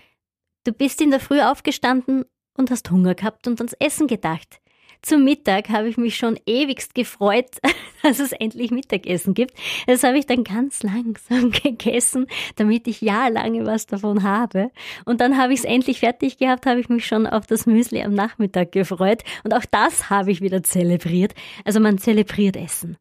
du 0.66 0.74
bist 0.74 1.02
in 1.02 1.10
der 1.10 1.20
Früh 1.20 1.42
aufgestanden 1.42 2.26
und 2.54 2.70
hast 2.70 2.92
Hunger 2.92 3.16
gehabt 3.16 3.48
und 3.48 3.60
ans 3.60 3.74
Essen 3.80 4.08
gedacht. 4.08 4.62
Zum 5.02 5.24
Mittag 5.24 5.70
habe 5.70 5.88
ich 5.88 5.98
mich 5.98 6.18
schon 6.18 6.38
ewigst 6.46 6.94
gefreut, 6.94 7.58
dass 8.04 8.20
es 8.20 8.32
endlich 8.34 8.72
Mittagessen 8.72 9.34
gibt. 9.34 9.54
Das 9.88 10.04
habe 10.04 10.18
ich 10.18 10.26
dann 10.26 10.44
ganz 10.44 10.84
langsam 10.84 11.52
gegessen, 11.64 12.28
damit 12.58 12.88
ich 12.88 13.02
jahrelange 13.02 13.66
was 13.66 13.86
davon 13.86 14.24
habe. 14.24 14.72
Und 15.06 15.22
dann 15.22 15.38
habe 15.38 15.54
ich 15.54 15.60
es 15.60 15.66
endlich 15.66 16.00
fertig 16.00 16.38
gehabt, 16.38 16.66
habe 16.66 16.80
ich 16.80 16.90
mich 16.90 17.06
schon 17.06 17.28
auf 17.28 17.48
das 17.48 17.66
Müsli 17.66 18.04
am 18.04 18.14
Nachmittag 18.14 18.72
gefreut. 18.72 19.24
Und 19.44 19.54
auch 19.54 19.66
das 19.70 20.10
habe 20.10 20.32
ich 20.32 20.42
wieder 20.42 20.64
zelebriert. 20.64 21.34
Also 21.64 21.80
man 21.80 21.98
zelebriert 21.98 22.58
Essen. 22.58 22.98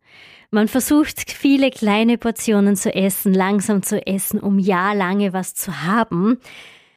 Man 0.50 0.68
versucht 0.68 1.30
viele 1.30 1.70
kleine 1.70 2.16
Portionen 2.16 2.74
zu 2.74 2.94
essen, 2.94 3.34
langsam 3.34 3.82
zu 3.82 4.06
essen, 4.06 4.40
um 4.40 4.58
jahrelange 4.58 5.32
was 5.32 5.54
zu 5.54 5.82
haben. 5.82 6.38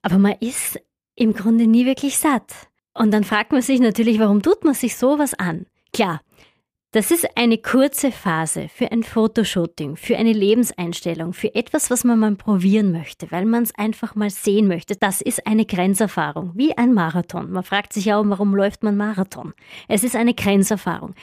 Aber 0.04 0.20
man 0.20 0.36
ist 0.40 0.80
im 1.16 1.34
Grunde 1.34 1.68
nie 1.68 1.86
wirklich 1.86 2.18
satt. 2.18 2.71
Und 2.94 3.12
dann 3.12 3.24
fragt 3.24 3.52
man 3.52 3.62
sich 3.62 3.80
natürlich, 3.80 4.20
warum 4.20 4.42
tut 4.42 4.64
man 4.64 4.74
sich 4.74 4.96
sowas 4.98 5.34
an? 5.34 5.66
Klar, 5.94 6.22
das 6.94 7.10
ist 7.10 7.26
eine 7.38 7.58
kurze 7.58 8.12
Phase 8.12 8.68
für 8.68 8.92
ein 8.92 9.04
Fotoshooting, 9.04 9.96
für 9.96 10.18
eine 10.18 10.34
Lebenseinstellung, 10.34 11.32
für 11.32 11.56
etwas, 11.56 11.90
was 11.90 12.04
man 12.04 12.20
mal 12.20 12.36
probieren 12.36 12.92
möchte, 12.92 13.32
weil 13.32 13.46
man 13.46 13.64
es 13.64 13.74
einfach 13.76 14.16
mal 14.16 14.30
sehen 14.30 14.68
möchte. 14.68 14.98
Das 14.98 15.22
ist 15.22 15.48
eine 15.48 15.66
Grenzerfahrung, 15.66 16.52
wie 16.54 16.78
ein 16.78 16.94
Marathon. 16.94 17.50
Man 17.50 17.64
fragt 17.64 17.94
sich 17.94 18.12
auch, 18.12 18.24
warum 18.26 18.54
läuft 18.54 18.84
man 18.84 18.98
Marathon? 18.98 19.54
Es 19.88 20.04
ist 20.04 20.18
eine 20.18 20.34
Grenzerfahrung. 20.34 21.16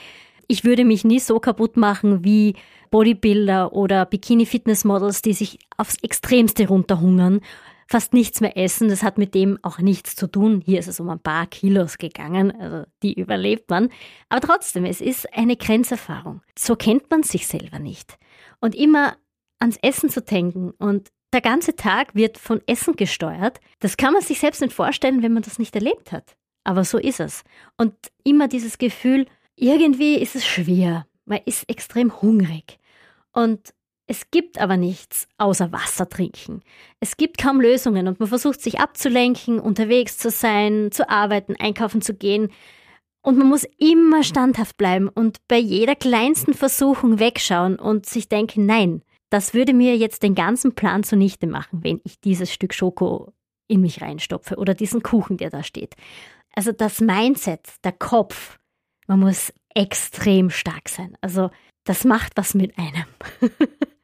Ich 0.47 0.65
würde 0.65 0.87
mich 0.87 1.05
nie 1.05 1.21
so 1.21 1.39
kaputt 1.39 1.77
machen 1.77 2.25
wie 2.25 2.55
Bodybuilder 2.91 3.75
oder 3.75 4.07
Bikini-Fitness-Models, 4.07 5.21
die 5.21 5.35
sich 5.35 5.59
aufs 5.77 6.03
Extremste 6.03 6.67
runterhungern 6.67 7.43
fast 7.89 8.13
nichts 8.13 8.41
mehr 8.41 8.57
essen. 8.57 8.89
Das 8.89 9.03
hat 9.03 9.19
mit 9.19 9.35
dem 9.35 9.59
auch 9.63 9.79
nichts 9.79 10.15
zu 10.15 10.31
tun. 10.31 10.63
Hier 10.65 10.79
ist 10.79 10.89
es 10.89 11.01
um 11.01 11.09
ein 11.09 11.19
paar 11.19 11.47
Kilos 11.47 11.99
gegangen, 11.99 12.53
also 12.61 12.85
die 13.03 13.15
überlebt 13.15 13.71
man. 13.71 13.89
Aber 14.29 14.47
trotzdem, 14.47 14.85
es 14.85 15.01
ist 15.01 15.33
eine 15.35 15.57
Grenzerfahrung. 15.57 16.43
So 16.57 16.77
kennt 16.77 17.11
man 17.11 17.23
sich 17.23 17.47
selber 17.47 17.79
nicht. 17.79 18.19
Und 18.61 18.75
immer 18.75 19.17
ans 19.59 19.79
Essen 19.83 20.11
zu 20.11 20.23
denken 20.23 20.71
und 20.79 21.09
der 21.33 21.41
ganze 21.41 21.77
Tag 21.77 22.15
wird 22.15 22.39
von 22.39 22.63
Essen 22.67 22.95
gesteuert, 22.95 23.61
das 23.81 23.97
kann 23.97 24.13
man 24.13 24.23
sich 24.23 24.39
selbst 24.39 24.61
nicht 24.61 24.73
vorstellen, 24.73 25.23
wenn 25.23 25.33
man 25.33 25.43
das 25.43 25.59
nicht 25.59 25.75
erlebt 25.75 26.13
hat. 26.13 26.37
Aber 26.65 26.85
so 26.85 26.99
ist 26.99 27.21
es. 27.21 27.45
Und 27.77 27.95
immer 28.25 28.49
dieses 28.49 28.79
Gefühl, 28.79 29.27
irgendwie 29.57 30.17
ist 30.17 30.37
es 30.37 30.47
schwer. 30.47 31.07
Man 31.25 31.41
ist 31.45 31.69
extrem 31.69 32.21
hungrig. 32.23 32.79
Und 33.33 33.75
es 34.11 34.31
gibt 34.31 34.59
aber 34.59 34.79
nichts 34.79 35.29
außer 35.37 35.71
Wasser 35.71 36.09
trinken. 36.09 36.63
Es 36.99 37.19
gibt 37.19 37.37
kaum 37.37 37.61
Lösungen 37.61 38.09
und 38.09 38.19
man 38.19 38.29
versucht 38.29 38.63
sich 38.63 38.81
abzulenken, 38.81 39.61
unterwegs 39.61 40.17
zu 40.17 40.31
sein, 40.31 40.89
zu 40.91 41.11
arbeiten, 41.11 41.55
einkaufen 41.59 42.01
zu 42.01 42.15
gehen. 42.15 42.49
Und 43.21 43.37
man 43.37 43.49
muss 43.49 43.67
immer 43.77 44.23
standhaft 44.23 44.79
bleiben 44.79 45.09
und 45.09 45.47
bei 45.47 45.59
jeder 45.59 45.95
kleinsten 45.95 46.55
Versuchung 46.55 47.19
wegschauen 47.19 47.77
und 47.77 48.07
sich 48.07 48.31
denken, 48.31 48.65
nein, 48.65 49.03
das 49.29 49.53
würde 49.53 49.75
mir 49.75 49.99
jetzt 49.99 50.23
den 50.23 50.35
ganzen 50.35 50.75
Plan 50.75 51.05
zunichte 51.05 51.47
machen, 51.47 51.85
wenn 51.85 52.01
ich 52.05 52.19
dieses 52.19 52.51
Stück 52.51 52.73
Schoko 52.73 53.35
in 53.67 53.83
mich 53.83 54.01
reinstopfe 54.01 54.57
oder 54.57 54.73
diesen 54.73 55.03
Kuchen, 55.03 55.37
der 55.37 55.51
da 55.51 55.63
steht. 55.63 55.97
Also 56.55 56.73
das 56.73 57.03
Mindset, 57.03 57.69
der 57.85 57.93
Kopf, 57.93 58.59
man 59.07 59.21
muss 59.21 59.53
extrem 59.75 60.49
stark 60.49 60.89
sein. 60.89 61.15
Also 61.21 61.51
das 61.85 62.05
macht 62.05 62.33
was 62.37 62.55
mit 62.55 62.79
einem. 62.79 63.05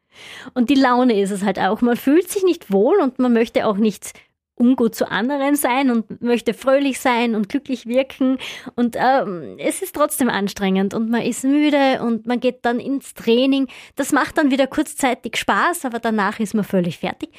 und 0.55 0.71
die 0.71 0.75
Laune 0.75 1.21
ist 1.21 1.31
es 1.31 1.43
halt 1.43 1.59
auch. 1.59 1.81
Man 1.81 1.97
fühlt 1.97 2.31
sich 2.31 2.45
nicht 2.45 2.73
wohl 2.73 2.99
und 3.01 3.19
man 3.19 3.33
möchte 3.33 3.67
auch 3.67 3.77
nicht 3.77 4.13
ungut 4.57 4.95
zu 4.95 5.11
anderen 5.11 5.57
sein 5.57 5.91
und 5.91 6.23
möchte 6.23 6.55
fröhlich 6.55 7.01
sein 7.01 7.35
und 7.35 7.49
glücklich 7.49 7.87
wirken. 7.87 8.39
Und 8.77 8.97
ähm, 8.99 9.57
es 9.59 9.83
ist 9.83 9.95
trotzdem 9.95 10.29
anstrengend 10.29 10.95
und 10.95 11.11
man 11.11 11.23
ist 11.23 11.45
müde 11.45 12.01
und 12.03 12.27
man 12.27 12.41
geht 12.41 12.65
dann 12.65 12.79
ins 12.79 13.15
Training. 13.15 13.69
Das 13.97 14.13
macht 14.13 14.39
dann 14.39 14.51
wieder 14.51 14.67
kurzzeitig 14.67 15.37
Spaß, 15.37 15.85
aber 15.85 15.99
danach 15.99 16.39
ist 16.39 16.55
man 16.55 16.65
völlig 16.65 16.99
fertig. 16.99 17.31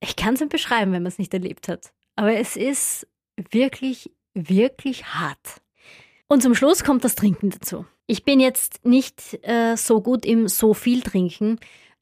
Ich 0.00 0.16
kann 0.16 0.34
es 0.34 0.40
nicht 0.40 0.52
beschreiben, 0.52 0.92
wenn 0.92 1.02
man 1.02 1.10
es 1.10 1.18
nicht 1.18 1.32
erlebt 1.32 1.68
hat. 1.68 1.92
Aber 2.16 2.34
es 2.34 2.56
ist 2.56 3.06
wirklich, 3.50 4.10
wirklich 4.34 5.06
hart. 5.06 5.60
Und 6.28 6.42
zum 6.42 6.54
Schluss 6.54 6.84
kommt 6.84 7.04
das 7.04 7.14
Trinken 7.14 7.50
dazu. 7.50 7.86
Ich 8.06 8.24
bin 8.24 8.40
jetzt 8.40 8.84
nicht 8.84 9.38
äh, 9.42 9.76
so 9.76 10.00
gut 10.00 10.26
im 10.26 10.48
so 10.48 10.74
viel 10.74 11.02
Trinken. 11.02 11.58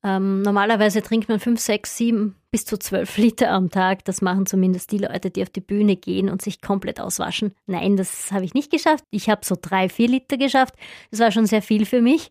Ähm, 0.07 0.43
normalerweise 0.43 1.03
trinkt 1.03 1.29
man 1.29 1.41
5, 1.41 1.59
6, 1.59 1.97
7 1.97 2.37
bis 2.53 2.65
zu 2.65 2.79
12 2.79 3.17
Liter 3.17 3.51
am 3.51 3.71
Tag. 3.71 4.05
Das 4.05 4.23
machen 4.23 4.47
zumindest 4.47 4.93
die 4.93 4.99
Leute, 4.99 5.33
die 5.33 5.43
auf 5.43 5.51
die 5.51 5.61
Bühne 5.61 5.97
gehen 5.97 6.29
und 6.29 6.41
sich 6.41 6.63
komplett 6.63 7.01
auswaschen. 7.01 7.57
Nein, 7.67 7.97
das 7.97 8.31
habe 8.31 8.45
ich 8.45 8.55
nicht 8.55 8.71
geschafft. 8.71 9.03
Ich 9.11 9.29
habe 9.29 9.45
so 9.45 9.57
3, 9.61 9.89
4 9.89 10.09
Liter 10.09 10.37
geschafft. 10.37 10.77
Das 11.11 11.19
war 11.19 11.33
schon 11.33 11.47
sehr 11.47 11.61
viel 11.61 11.87
für 11.87 12.01
mich. 12.01 12.31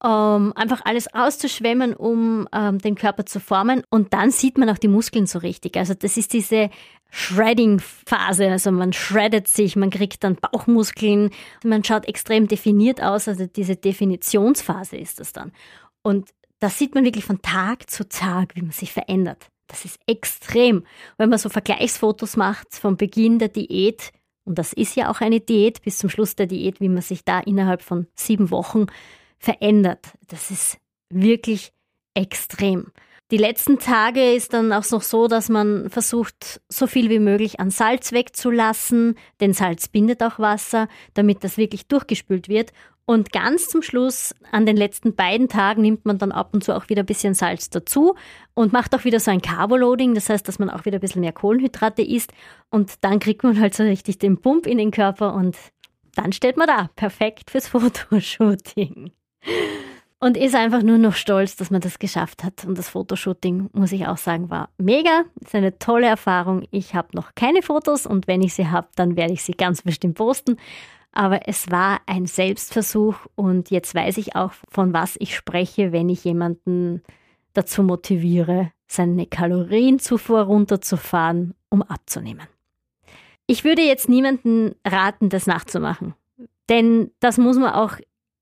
Um, 0.00 0.52
einfach 0.52 0.82
alles 0.84 1.12
auszuschwemmen, 1.12 1.92
um 1.92 2.46
um, 2.54 2.78
den 2.78 2.94
Körper 2.94 3.26
zu 3.26 3.40
formen. 3.40 3.82
Und 3.90 4.12
dann 4.12 4.30
sieht 4.30 4.56
man 4.56 4.70
auch 4.70 4.78
die 4.78 4.86
Muskeln 4.86 5.26
so 5.26 5.40
richtig. 5.40 5.76
Also 5.76 5.94
das 5.94 6.16
ist 6.16 6.32
diese 6.34 6.70
Shredding-Phase. 7.10 8.48
Also 8.48 8.70
man 8.70 8.92
shreddet 8.92 9.48
sich, 9.48 9.74
man 9.74 9.90
kriegt 9.90 10.22
dann 10.22 10.36
Bauchmuskeln, 10.36 11.30
man 11.64 11.82
schaut 11.82 12.06
extrem 12.06 12.46
definiert 12.46 13.02
aus. 13.02 13.26
Also 13.26 13.46
diese 13.46 13.74
Definitionsphase 13.74 14.96
ist 14.96 15.18
das 15.18 15.32
dann. 15.32 15.50
Und 16.02 16.30
das 16.60 16.78
sieht 16.78 16.94
man 16.94 17.04
wirklich 17.04 17.24
von 17.24 17.42
Tag 17.42 17.88
zu 17.90 18.08
Tag, 18.08 18.54
wie 18.56 18.62
man 18.62 18.72
sich 18.72 18.92
verändert. 18.92 19.48
Das 19.68 19.84
ist 19.84 19.98
extrem. 20.06 20.84
Wenn 21.18 21.28
man 21.28 21.38
so 21.38 21.48
Vergleichsfotos 21.48 22.36
macht 22.36 22.74
vom 22.74 22.96
Beginn 22.96 23.38
der 23.38 23.48
Diät, 23.48 24.12
und 24.44 24.58
das 24.58 24.72
ist 24.72 24.96
ja 24.96 25.10
auch 25.10 25.20
eine 25.20 25.40
Diät 25.40 25.82
bis 25.82 25.98
zum 25.98 26.08
Schluss 26.08 26.34
der 26.34 26.46
Diät, 26.46 26.80
wie 26.80 26.88
man 26.88 27.02
sich 27.02 27.24
da 27.24 27.38
innerhalb 27.40 27.82
von 27.82 28.06
sieben 28.14 28.50
Wochen 28.50 28.86
verändert. 29.38 30.06
Das 30.26 30.50
ist 30.50 30.78
wirklich 31.10 31.72
extrem. 32.14 32.90
Die 33.30 33.36
letzten 33.36 33.78
Tage 33.78 34.32
ist 34.32 34.54
dann 34.54 34.72
auch 34.72 34.90
noch 34.90 35.02
so, 35.02 35.28
dass 35.28 35.50
man 35.50 35.90
versucht, 35.90 36.62
so 36.70 36.86
viel 36.86 37.10
wie 37.10 37.18
möglich 37.18 37.60
an 37.60 37.70
Salz 37.70 38.12
wegzulassen, 38.12 39.18
denn 39.40 39.52
Salz 39.52 39.88
bindet 39.88 40.22
auch 40.22 40.38
Wasser, 40.38 40.88
damit 41.12 41.44
das 41.44 41.58
wirklich 41.58 41.86
durchgespült 41.88 42.48
wird. 42.48 42.72
Und 43.08 43.32
ganz 43.32 43.68
zum 43.68 43.80
Schluss, 43.80 44.34
an 44.52 44.66
den 44.66 44.76
letzten 44.76 45.14
beiden 45.14 45.48
Tagen, 45.48 45.80
nimmt 45.80 46.04
man 46.04 46.18
dann 46.18 46.30
ab 46.30 46.50
und 46.52 46.62
zu 46.62 46.76
auch 46.76 46.90
wieder 46.90 47.04
ein 47.04 47.06
bisschen 47.06 47.32
Salz 47.32 47.70
dazu 47.70 48.16
und 48.52 48.74
macht 48.74 48.94
auch 48.94 49.04
wieder 49.04 49.18
so 49.18 49.30
ein 49.30 49.40
Carboloading, 49.40 50.12
das 50.12 50.28
heißt, 50.28 50.46
dass 50.46 50.58
man 50.58 50.68
auch 50.68 50.84
wieder 50.84 50.98
ein 50.98 51.00
bisschen 51.00 51.22
mehr 51.22 51.32
Kohlenhydrate 51.32 52.02
isst 52.02 52.34
und 52.68 53.02
dann 53.02 53.18
kriegt 53.18 53.44
man 53.44 53.58
halt 53.58 53.74
so 53.74 53.82
richtig 53.82 54.18
den 54.18 54.36
Pump 54.36 54.66
in 54.66 54.76
den 54.76 54.90
Körper 54.90 55.32
und 55.32 55.56
dann 56.16 56.34
steht 56.34 56.58
man 56.58 56.66
da, 56.66 56.90
perfekt 56.96 57.50
fürs 57.50 57.68
Fotoshooting. 57.68 59.10
Und 60.20 60.36
ist 60.36 60.54
einfach 60.54 60.82
nur 60.82 60.98
noch 60.98 61.14
stolz, 61.14 61.56
dass 61.56 61.70
man 61.70 61.80
das 61.80 61.98
geschafft 61.98 62.44
hat. 62.44 62.66
Und 62.66 62.76
das 62.76 62.90
Fotoshooting, 62.90 63.70
muss 63.72 63.92
ich 63.92 64.06
auch 64.06 64.18
sagen, 64.18 64.50
war 64.50 64.68
mega. 64.76 65.22
Ist 65.40 65.54
eine 65.54 65.78
tolle 65.78 66.08
Erfahrung. 66.08 66.66
Ich 66.72 66.94
habe 66.94 67.08
noch 67.12 67.36
keine 67.36 67.62
Fotos 67.62 68.04
und 68.04 68.26
wenn 68.26 68.42
ich 68.42 68.52
sie 68.52 68.68
habe, 68.68 68.88
dann 68.96 69.16
werde 69.16 69.32
ich 69.32 69.44
sie 69.44 69.52
ganz 69.52 69.80
bestimmt 69.80 70.16
posten. 70.16 70.58
Aber 71.12 71.48
es 71.48 71.70
war 71.70 72.00
ein 72.06 72.26
Selbstversuch 72.26 73.16
und 73.34 73.70
jetzt 73.70 73.94
weiß 73.94 74.18
ich 74.18 74.36
auch, 74.36 74.52
von 74.68 74.92
was 74.92 75.16
ich 75.18 75.34
spreche, 75.34 75.92
wenn 75.92 76.08
ich 76.08 76.24
jemanden 76.24 77.02
dazu 77.54 77.82
motiviere, 77.82 78.72
seine 78.86 79.26
Kalorienzufuhr 79.26 80.42
runterzufahren, 80.42 81.54
um 81.70 81.82
abzunehmen. 81.82 82.46
Ich 83.46 83.64
würde 83.64 83.82
jetzt 83.82 84.08
niemanden 84.08 84.74
raten, 84.86 85.28
das 85.28 85.46
nachzumachen. 85.46 86.14
Denn 86.68 87.10
das 87.20 87.38
muss 87.38 87.56
man 87.56 87.72
auch 87.72 87.94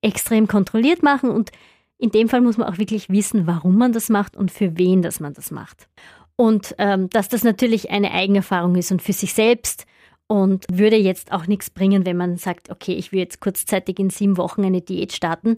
extrem 0.03 0.49
kontrolliert 0.49 1.03
machen 1.03 1.31
und 1.31 1.51
in 1.99 2.11
dem 2.11 2.29
Fall 2.29 2.41
muss 2.41 2.59
man 2.59 2.69
auch 2.69 2.79
wirklich 2.79 3.09
wissen, 3.09 3.47
warum 3.47 3.79
man 3.79 3.93
das 3.93 4.09
macht 4.09 4.37
und 4.37 4.51
für 4.51 4.77
wen 4.77 5.03
das 5.03 5.21
man 5.21 5.33
das 5.33 5.51
macht. 5.51 5.89
Und 6.37 6.75
ähm, 6.79 7.09
dass 7.09 7.29
das 7.29 7.45
natürlich 7.45 7.91
eine 7.91 8.13
Eigenerfahrung 8.13 8.75
ist 8.77 8.93
und 8.93 9.01
für 9.01 9.15
sich 9.15 9.33
selbst 9.33 9.87
und 10.29 10.67
würde 10.71 10.97
jetzt 10.97 11.33
auch 11.33 11.47
nichts 11.47 11.71
bringen, 11.71 12.05
wenn 12.05 12.17
man 12.17 12.37
sagt, 12.37 12.71
okay, 12.71 12.95
ich 12.95 13.13
will 13.13 13.21
jetzt 13.21 13.41
kurzzeitig 13.41 13.99
in 13.99 14.11
sieben 14.11 14.37
Wochen 14.37 14.65
eine 14.65 14.81
Diät 14.81 15.13
starten. 15.13 15.57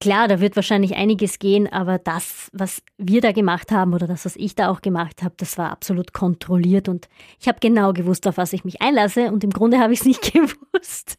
Klar, 0.00 0.28
da 0.28 0.40
wird 0.40 0.54
wahrscheinlich 0.54 0.94
einiges 0.94 1.40
gehen, 1.40 1.66
aber 1.66 1.98
das, 1.98 2.50
was 2.52 2.82
wir 2.98 3.20
da 3.20 3.32
gemacht 3.32 3.72
haben 3.72 3.94
oder 3.94 4.06
das, 4.06 4.24
was 4.24 4.36
ich 4.36 4.54
da 4.54 4.68
auch 4.68 4.80
gemacht 4.80 5.22
habe, 5.24 5.34
das 5.36 5.58
war 5.58 5.70
absolut 5.70 6.12
kontrolliert 6.12 6.88
und 6.88 7.08
ich 7.40 7.48
habe 7.48 7.58
genau 7.60 7.92
gewusst, 7.92 8.26
auf 8.28 8.36
was 8.36 8.52
ich 8.52 8.64
mich 8.64 8.80
einlasse 8.80 9.32
und 9.32 9.42
im 9.42 9.50
Grunde 9.50 9.78
habe 9.78 9.92
ich 9.92 10.00
es 10.00 10.06
nicht 10.06 10.32
gewusst. 10.32 11.18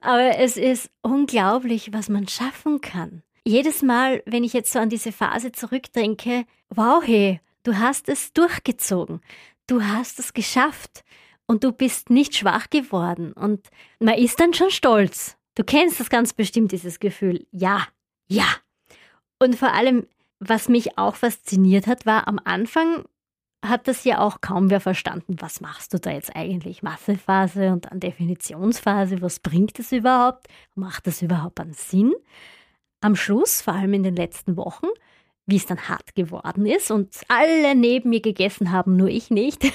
aber 0.00 0.38
es 0.38 0.56
ist 0.56 0.90
unglaublich, 1.02 1.92
was 1.92 2.08
man 2.08 2.28
schaffen 2.28 2.80
kann. 2.80 3.22
Jedes 3.44 3.82
Mal, 3.82 4.22
wenn 4.24 4.44
ich 4.44 4.54
jetzt 4.54 4.72
so 4.72 4.78
an 4.78 4.88
diese 4.88 5.12
Phase 5.12 5.52
zurückdenke, 5.52 6.44
wow, 6.70 7.02
hey, 7.04 7.40
du 7.62 7.76
hast 7.76 8.08
es 8.08 8.32
durchgezogen. 8.32 9.20
Du 9.66 9.82
hast 9.82 10.18
es 10.18 10.32
geschafft 10.32 11.04
und 11.48 11.64
du 11.64 11.72
bist 11.72 12.10
nicht 12.10 12.36
schwach 12.36 12.70
geworden 12.70 13.32
und 13.32 13.68
man 13.98 14.14
ist 14.14 14.38
dann 14.38 14.54
schon 14.54 14.70
stolz. 14.70 15.36
Du 15.56 15.64
kennst 15.64 15.98
das 15.98 16.10
ganz 16.10 16.32
bestimmt, 16.32 16.70
dieses 16.70 17.00
Gefühl. 17.00 17.46
Ja, 17.50 17.88
ja. 18.28 18.46
Und 19.40 19.56
vor 19.56 19.72
allem, 19.72 20.06
was 20.38 20.68
mich 20.68 20.98
auch 20.98 21.16
fasziniert 21.16 21.88
hat, 21.88 22.06
war 22.06 22.28
am 22.28 22.38
Anfang 22.44 23.04
hat 23.64 23.88
das 23.88 24.04
ja 24.04 24.20
auch 24.20 24.40
kaum 24.40 24.70
wer 24.70 24.80
verstanden. 24.80 25.36
Was 25.40 25.60
machst 25.60 25.92
du 25.92 25.98
da 25.98 26.12
jetzt 26.12 26.36
eigentlich? 26.36 26.82
Massephase 26.82 27.72
und 27.72 27.86
dann 27.86 27.98
Definitionsphase. 27.98 29.20
Was 29.20 29.40
bringt 29.40 29.78
das 29.78 29.90
überhaupt? 29.90 30.46
Macht 30.76 31.08
das 31.08 31.22
überhaupt 31.22 31.58
einen 31.58 31.72
Sinn? 31.72 32.14
Am 33.00 33.16
Schluss, 33.16 33.60
vor 33.60 33.74
allem 33.74 33.94
in 33.94 34.04
den 34.04 34.14
letzten 34.14 34.56
Wochen, 34.56 34.86
wie 35.46 35.56
es 35.56 35.66
dann 35.66 35.88
hart 35.88 36.14
geworden 36.14 36.66
ist 36.66 36.90
und 36.90 37.16
alle 37.28 37.74
neben 37.74 38.10
mir 38.10 38.20
gegessen 38.20 38.70
haben, 38.70 38.96
nur 38.96 39.08
ich 39.08 39.30
nicht, 39.30 39.64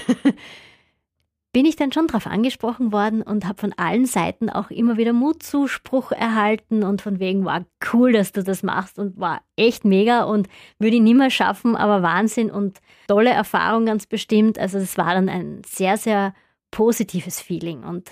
bin 1.54 1.66
ich 1.66 1.76
dann 1.76 1.92
schon 1.92 2.08
darauf 2.08 2.26
angesprochen 2.26 2.90
worden 2.90 3.22
und 3.22 3.46
habe 3.46 3.60
von 3.60 3.72
allen 3.74 4.06
Seiten 4.06 4.50
auch 4.50 4.70
immer 4.70 4.96
wieder 4.96 5.12
Mutzuspruch 5.12 6.10
erhalten 6.10 6.82
und 6.82 7.00
von 7.00 7.20
wegen, 7.20 7.44
war 7.44 7.64
cool, 7.92 8.12
dass 8.12 8.32
du 8.32 8.42
das 8.42 8.64
machst 8.64 8.98
und 8.98 9.18
war 9.20 9.40
echt 9.54 9.84
mega 9.84 10.24
und 10.24 10.48
würde 10.80 10.96
ich 10.96 11.02
nie 11.02 11.14
mehr 11.14 11.30
schaffen, 11.30 11.76
aber 11.76 12.02
Wahnsinn 12.02 12.50
und 12.50 12.80
tolle 13.06 13.30
Erfahrung 13.30 13.86
ganz 13.86 14.06
bestimmt. 14.06 14.58
Also 14.58 14.78
es 14.78 14.98
war 14.98 15.14
dann 15.14 15.28
ein 15.28 15.62
sehr, 15.64 15.96
sehr 15.96 16.34
positives 16.72 17.40
Feeling 17.40 17.84
und 17.84 18.10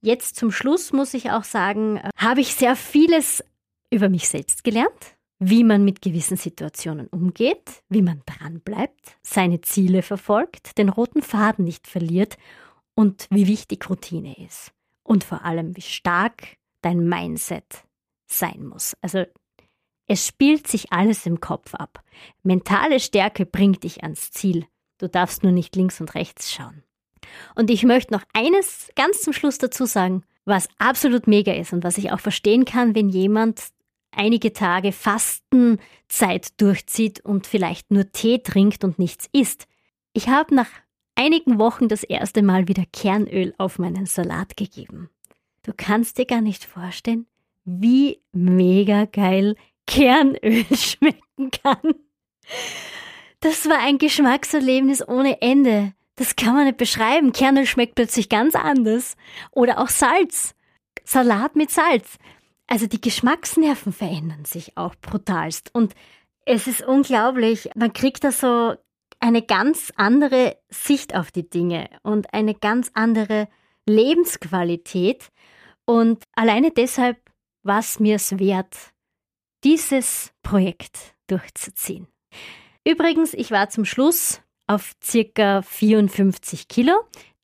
jetzt 0.00 0.34
zum 0.34 0.50
Schluss 0.50 0.92
muss 0.92 1.14
ich 1.14 1.30
auch 1.30 1.44
sagen, 1.44 1.98
äh, 1.98 2.10
habe 2.16 2.40
ich 2.40 2.56
sehr 2.56 2.74
vieles 2.74 3.44
über 3.90 4.08
mich 4.08 4.28
selbst 4.28 4.64
gelernt 4.64 5.17
wie 5.38 5.64
man 5.64 5.84
mit 5.84 6.02
gewissen 6.02 6.36
Situationen 6.36 7.06
umgeht, 7.08 7.82
wie 7.88 8.02
man 8.02 8.22
dranbleibt, 8.26 9.16
seine 9.22 9.60
Ziele 9.60 10.02
verfolgt, 10.02 10.78
den 10.78 10.88
roten 10.88 11.22
Faden 11.22 11.64
nicht 11.64 11.86
verliert 11.86 12.36
und 12.94 13.28
wie 13.30 13.46
wichtig 13.46 13.88
Routine 13.88 14.36
ist. 14.44 14.72
Und 15.04 15.24
vor 15.24 15.44
allem, 15.44 15.76
wie 15.76 15.82
stark 15.82 16.56
dein 16.82 17.08
Mindset 17.08 17.84
sein 18.26 18.66
muss. 18.66 18.96
Also 19.00 19.24
es 20.06 20.26
spielt 20.26 20.66
sich 20.66 20.92
alles 20.92 21.26
im 21.26 21.40
Kopf 21.40 21.74
ab. 21.74 22.02
Mentale 22.42 22.98
Stärke 22.98 23.46
bringt 23.46 23.84
dich 23.84 24.02
ans 24.02 24.30
Ziel. 24.30 24.66
Du 24.98 25.08
darfst 25.08 25.42
nur 25.42 25.52
nicht 25.52 25.76
links 25.76 26.00
und 26.00 26.14
rechts 26.14 26.52
schauen. 26.52 26.82
Und 27.54 27.70
ich 27.70 27.84
möchte 27.84 28.12
noch 28.12 28.24
eines 28.32 28.90
ganz 28.96 29.20
zum 29.20 29.32
Schluss 29.32 29.58
dazu 29.58 29.86
sagen, 29.86 30.24
was 30.44 30.68
absolut 30.78 31.26
mega 31.26 31.52
ist 31.52 31.72
und 31.72 31.84
was 31.84 31.98
ich 31.98 32.10
auch 32.10 32.20
verstehen 32.20 32.64
kann, 32.64 32.94
wenn 32.94 33.10
jemand 33.10 33.68
einige 34.10 34.52
Tage 34.52 34.92
Fastenzeit 34.92 36.60
durchzieht 36.60 37.20
und 37.20 37.46
vielleicht 37.46 37.90
nur 37.90 38.10
Tee 38.12 38.38
trinkt 38.38 38.84
und 38.84 38.98
nichts 38.98 39.28
isst. 39.32 39.66
Ich 40.12 40.28
habe 40.28 40.54
nach 40.54 40.70
einigen 41.14 41.58
Wochen 41.58 41.88
das 41.88 42.04
erste 42.04 42.42
Mal 42.42 42.68
wieder 42.68 42.84
Kernöl 42.92 43.54
auf 43.58 43.78
meinen 43.78 44.06
Salat 44.06 44.56
gegeben. 44.56 45.10
Du 45.62 45.72
kannst 45.76 46.18
dir 46.18 46.26
gar 46.26 46.40
nicht 46.40 46.64
vorstellen, 46.64 47.26
wie 47.64 48.20
mega 48.32 49.04
geil 49.04 49.56
Kernöl 49.86 50.64
schmecken 50.74 51.50
kann. 51.50 51.94
Das 53.40 53.68
war 53.68 53.78
ein 53.78 53.98
Geschmackserlebnis 53.98 55.06
ohne 55.06 55.40
Ende. 55.42 55.92
Das 56.16 56.34
kann 56.34 56.54
man 56.54 56.64
nicht 56.64 56.78
beschreiben. 56.78 57.32
Kernöl 57.32 57.66
schmeckt 57.66 57.94
plötzlich 57.94 58.28
ganz 58.28 58.54
anders. 58.54 59.16
Oder 59.52 59.78
auch 59.78 59.88
Salz. 59.88 60.54
Salat 61.04 61.54
mit 61.54 61.70
Salz. 61.70 62.18
Also 62.68 62.86
die 62.86 63.00
Geschmacksnerven 63.00 63.92
verändern 63.92 64.44
sich 64.44 64.76
auch 64.76 64.94
brutalst. 64.94 65.74
Und 65.74 65.94
es 66.44 66.66
ist 66.66 66.82
unglaublich. 66.82 67.70
Man 67.74 67.92
kriegt 67.92 68.22
da 68.22 68.30
so 68.30 68.74
eine 69.20 69.42
ganz 69.42 69.92
andere 69.96 70.56
Sicht 70.68 71.16
auf 71.16 71.32
die 71.32 71.48
Dinge 71.48 71.88
und 72.02 72.32
eine 72.32 72.54
ganz 72.54 72.90
andere 72.94 73.48
Lebensqualität. 73.86 75.30
Und 75.86 76.22
alleine 76.34 76.70
deshalb 76.70 77.18
war 77.62 77.80
es 77.80 77.98
mir 77.98 78.16
es 78.16 78.38
wert, 78.38 78.76
dieses 79.64 80.32
Projekt 80.42 81.16
durchzuziehen. 81.26 82.06
Übrigens, 82.86 83.34
ich 83.34 83.50
war 83.50 83.70
zum 83.70 83.84
Schluss 83.84 84.42
auf 84.66 84.92
circa 85.02 85.62
54 85.62 86.68
Kilo. 86.68 86.92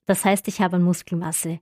Das 0.05 0.23
heißt, 0.23 0.47
ich 0.47 0.61
habe 0.61 0.77
an 0.77 0.83
Muskelmasse 0.83 1.59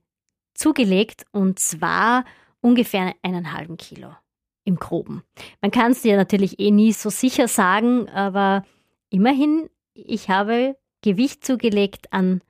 zugelegt 0.54 1.24
und 1.32 1.58
zwar 1.58 2.24
ungefähr 2.64 3.14
einen 3.22 3.52
halben 3.52 3.76
Kilo 3.76 4.16
im 4.64 4.76
Groben. 4.76 5.22
Man 5.60 5.70
kann 5.70 5.92
es 5.92 6.00
dir 6.00 6.16
natürlich 6.16 6.58
eh 6.58 6.70
nie 6.70 6.92
so 6.92 7.10
sicher 7.10 7.46
sagen, 7.46 8.08
aber 8.08 8.64
immerhin, 9.10 9.68
ich 9.92 10.30
habe 10.30 10.78
Gewicht 11.02 11.44
zugelegt 11.44 12.10
an 12.12 12.40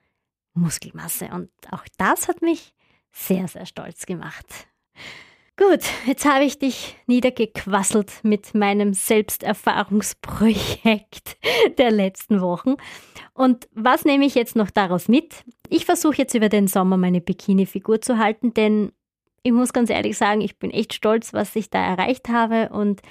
Muskelmasse 0.53 1.27
und 1.33 1.49
auch 1.69 1.83
das 1.97 2.29
hat 2.29 2.41
mich 2.41 2.73
sehr, 3.11 3.49
sehr 3.49 3.65
stolz 3.65 4.05
gemacht. 4.05 4.45
Gut, 5.57 5.81
jetzt 6.05 6.25
habe 6.25 6.45
ich 6.45 6.59
dich 6.59 6.95
niedergequasselt 7.07 8.23
mit 8.23 8.55
meinem 8.55 8.93
Selbsterfahrungsprojekt 8.93 11.35
der 11.77 11.91
letzten 11.91 12.39
Wochen. 12.39 12.75
Und 13.33 13.67
was 13.73 14.05
nehme 14.05 14.25
ich 14.25 14.35
jetzt 14.35 14.55
noch 14.55 14.69
daraus 14.69 15.09
mit? 15.09 15.43
Ich 15.69 15.83
versuche 15.85 16.15
jetzt 16.17 16.35
über 16.35 16.47
den 16.47 16.67
Sommer 16.67 16.95
meine 16.95 17.19
Bikini-Figur 17.19 17.99
zu 18.01 18.17
halten, 18.17 18.53
denn 18.53 18.93
ich 19.45 19.51
muss 19.51 19.73
ganz 19.73 19.91
ehrlich 19.91 20.17
sagen, 20.17 20.41
ich 20.41 20.57
bin 20.57 20.71
echt 20.71 20.95
stolz, 20.95 21.31
was 21.31 21.55
ich 21.55 21.69
da 21.69 21.77
erreicht 21.77 22.29
habe 22.29 22.69
und 22.69 23.01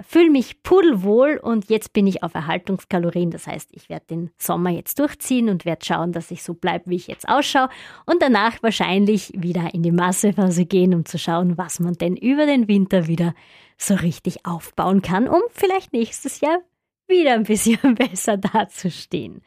fühle 0.00 0.28
mich 0.28 0.60
pudelwohl 0.64 1.38
und 1.40 1.70
jetzt 1.70 1.92
bin 1.92 2.08
ich 2.08 2.24
auf 2.24 2.34
Erhaltungskalorien. 2.34 3.30
Das 3.30 3.46
heißt, 3.46 3.70
ich 3.72 3.88
werde 3.88 4.06
den 4.06 4.30
Sommer 4.36 4.70
jetzt 4.70 4.98
durchziehen 4.98 5.48
und 5.48 5.64
werde 5.64 5.86
schauen, 5.86 6.10
dass 6.10 6.32
ich 6.32 6.42
so 6.42 6.52
bleibe, 6.52 6.90
wie 6.90 6.96
ich 6.96 7.06
jetzt 7.06 7.28
ausschaue 7.28 7.68
und 8.06 8.20
danach 8.20 8.60
wahrscheinlich 8.60 9.32
wieder 9.36 9.72
in 9.72 9.84
die 9.84 9.92
Massephase 9.92 10.66
gehen, 10.66 10.94
um 10.94 11.04
zu 11.04 11.16
schauen, 11.16 11.56
was 11.56 11.78
man 11.78 11.94
denn 11.94 12.16
über 12.16 12.44
den 12.44 12.66
Winter 12.66 13.06
wieder 13.06 13.32
so 13.78 13.94
richtig 13.94 14.44
aufbauen 14.44 15.00
kann, 15.00 15.28
um 15.28 15.42
vielleicht 15.50 15.92
nächstes 15.92 16.40
Jahr 16.40 16.58
wieder 17.06 17.34
ein 17.34 17.44
bisschen 17.44 17.94
besser 17.94 18.36
dazustehen. 18.36 19.42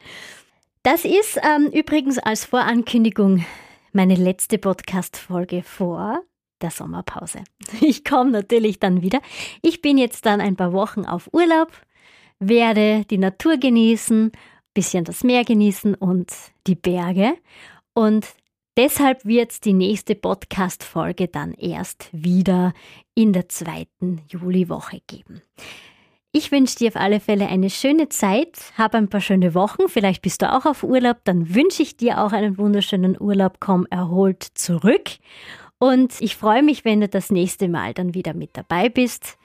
Das 0.82 1.04
ist 1.04 1.38
ähm, 1.42 1.66
übrigens 1.74 2.18
als 2.18 2.46
Vorankündigung 2.46 3.44
meine 3.92 4.14
letzte 4.14 4.56
Podcast-Folge 4.56 5.62
vor 5.62 6.22
der 6.62 6.70
Sommerpause. 6.70 7.40
Ich 7.80 8.04
komme 8.04 8.30
natürlich 8.30 8.78
dann 8.78 9.02
wieder. 9.02 9.20
Ich 9.62 9.82
bin 9.82 9.98
jetzt 9.98 10.26
dann 10.26 10.40
ein 10.40 10.56
paar 10.56 10.72
Wochen 10.72 11.04
auf 11.04 11.28
Urlaub, 11.32 11.72
werde 12.38 13.04
die 13.10 13.18
Natur 13.18 13.56
genießen, 13.56 14.32
bisschen 14.74 15.04
das 15.04 15.24
Meer 15.24 15.44
genießen 15.44 15.94
und 15.94 16.32
die 16.66 16.74
Berge. 16.74 17.34
Und 17.94 18.26
deshalb 18.76 19.24
wird 19.24 19.64
die 19.64 19.72
nächste 19.72 20.14
Podcast-Folge 20.14 21.28
dann 21.28 21.52
erst 21.54 22.08
wieder 22.12 22.72
in 23.14 23.32
der 23.32 23.48
zweiten 23.48 24.22
Juliwoche 24.28 25.00
geben. 25.06 25.42
Ich 26.30 26.52
wünsche 26.52 26.76
dir 26.76 26.88
auf 26.88 26.96
alle 26.96 27.20
Fälle 27.20 27.48
eine 27.48 27.70
schöne 27.70 28.10
Zeit, 28.10 28.72
hab 28.76 28.94
ein 28.94 29.08
paar 29.08 29.22
schöne 29.22 29.54
Wochen, 29.54 29.88
vielleicht 29.88 30.22
bist 30.22 30.42
du 30.42 30.52
auch 30.52 30.66
auf 30.66 30.84
Urlaub, 30.84 31.16
dann 31.24 31.54
wünsche 31.54 31.82
ich 31.82 31.96
dir 31.96 32.22
auch 32.22 32.32
einen 32.32 32.58
wunderschönen 32.58 33.16
Urlaub, 33.18 33.56
komm 33.60 33.86
erholt 33.90 34.42
zurück 34.42 35.10
und 35.78 36.14
ich 36.20 36.36
freue 36.36 36.62
mich, 36.62 36.84
wenn 36.84 37.00
du 37.00 37.08
das 37.08 37.30
nächste 37.30 37.68
Mal 37.68 37.94
dann 37.94 38.14
wieder 38.14 38.34
mit 38.34 38.50
dabei 38.54 38.88
bist, 38.88 39.38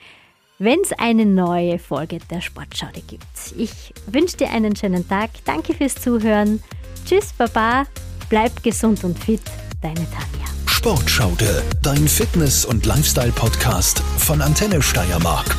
wenn 0.60 0.80
es 0.82 0.92
eine 0.94 1.26
neue 1.26 1.80
Folge 1.80 2.20
der 2.30 2.42
Sportschaude 2.42 3.02
gibt. 3.02 3.26
Ich 3.58 3.94
wünsche 4.08 4.38
dir 4.38 4.50
einen 4.52 4.76
schönen 4.76 5.08
Tag. 5.08 5.32
Danke 5.46 5.74
fürs 5.74 5.96
Zuhören. 5.96 6.64
Tschüss, 7.06 7.34
Baba. 7.34 7.86
Bleib 8.30 8.64
gesund 8.64 9.04
und 9.04 9.18
fit. 9.20 9.42
Deine 9.82 9.96
Tanja. 9.96 10.48
Sportschaude, 10.66 11.64
dein 11.82 12.08
Fitness- 12.08 12.66
und 12.66 12.86
Lifestyle-Podcast 12.86 14.00
von 14.18 14.42
Antenne 14.42 14.82
Steiermark. 14.82 15.56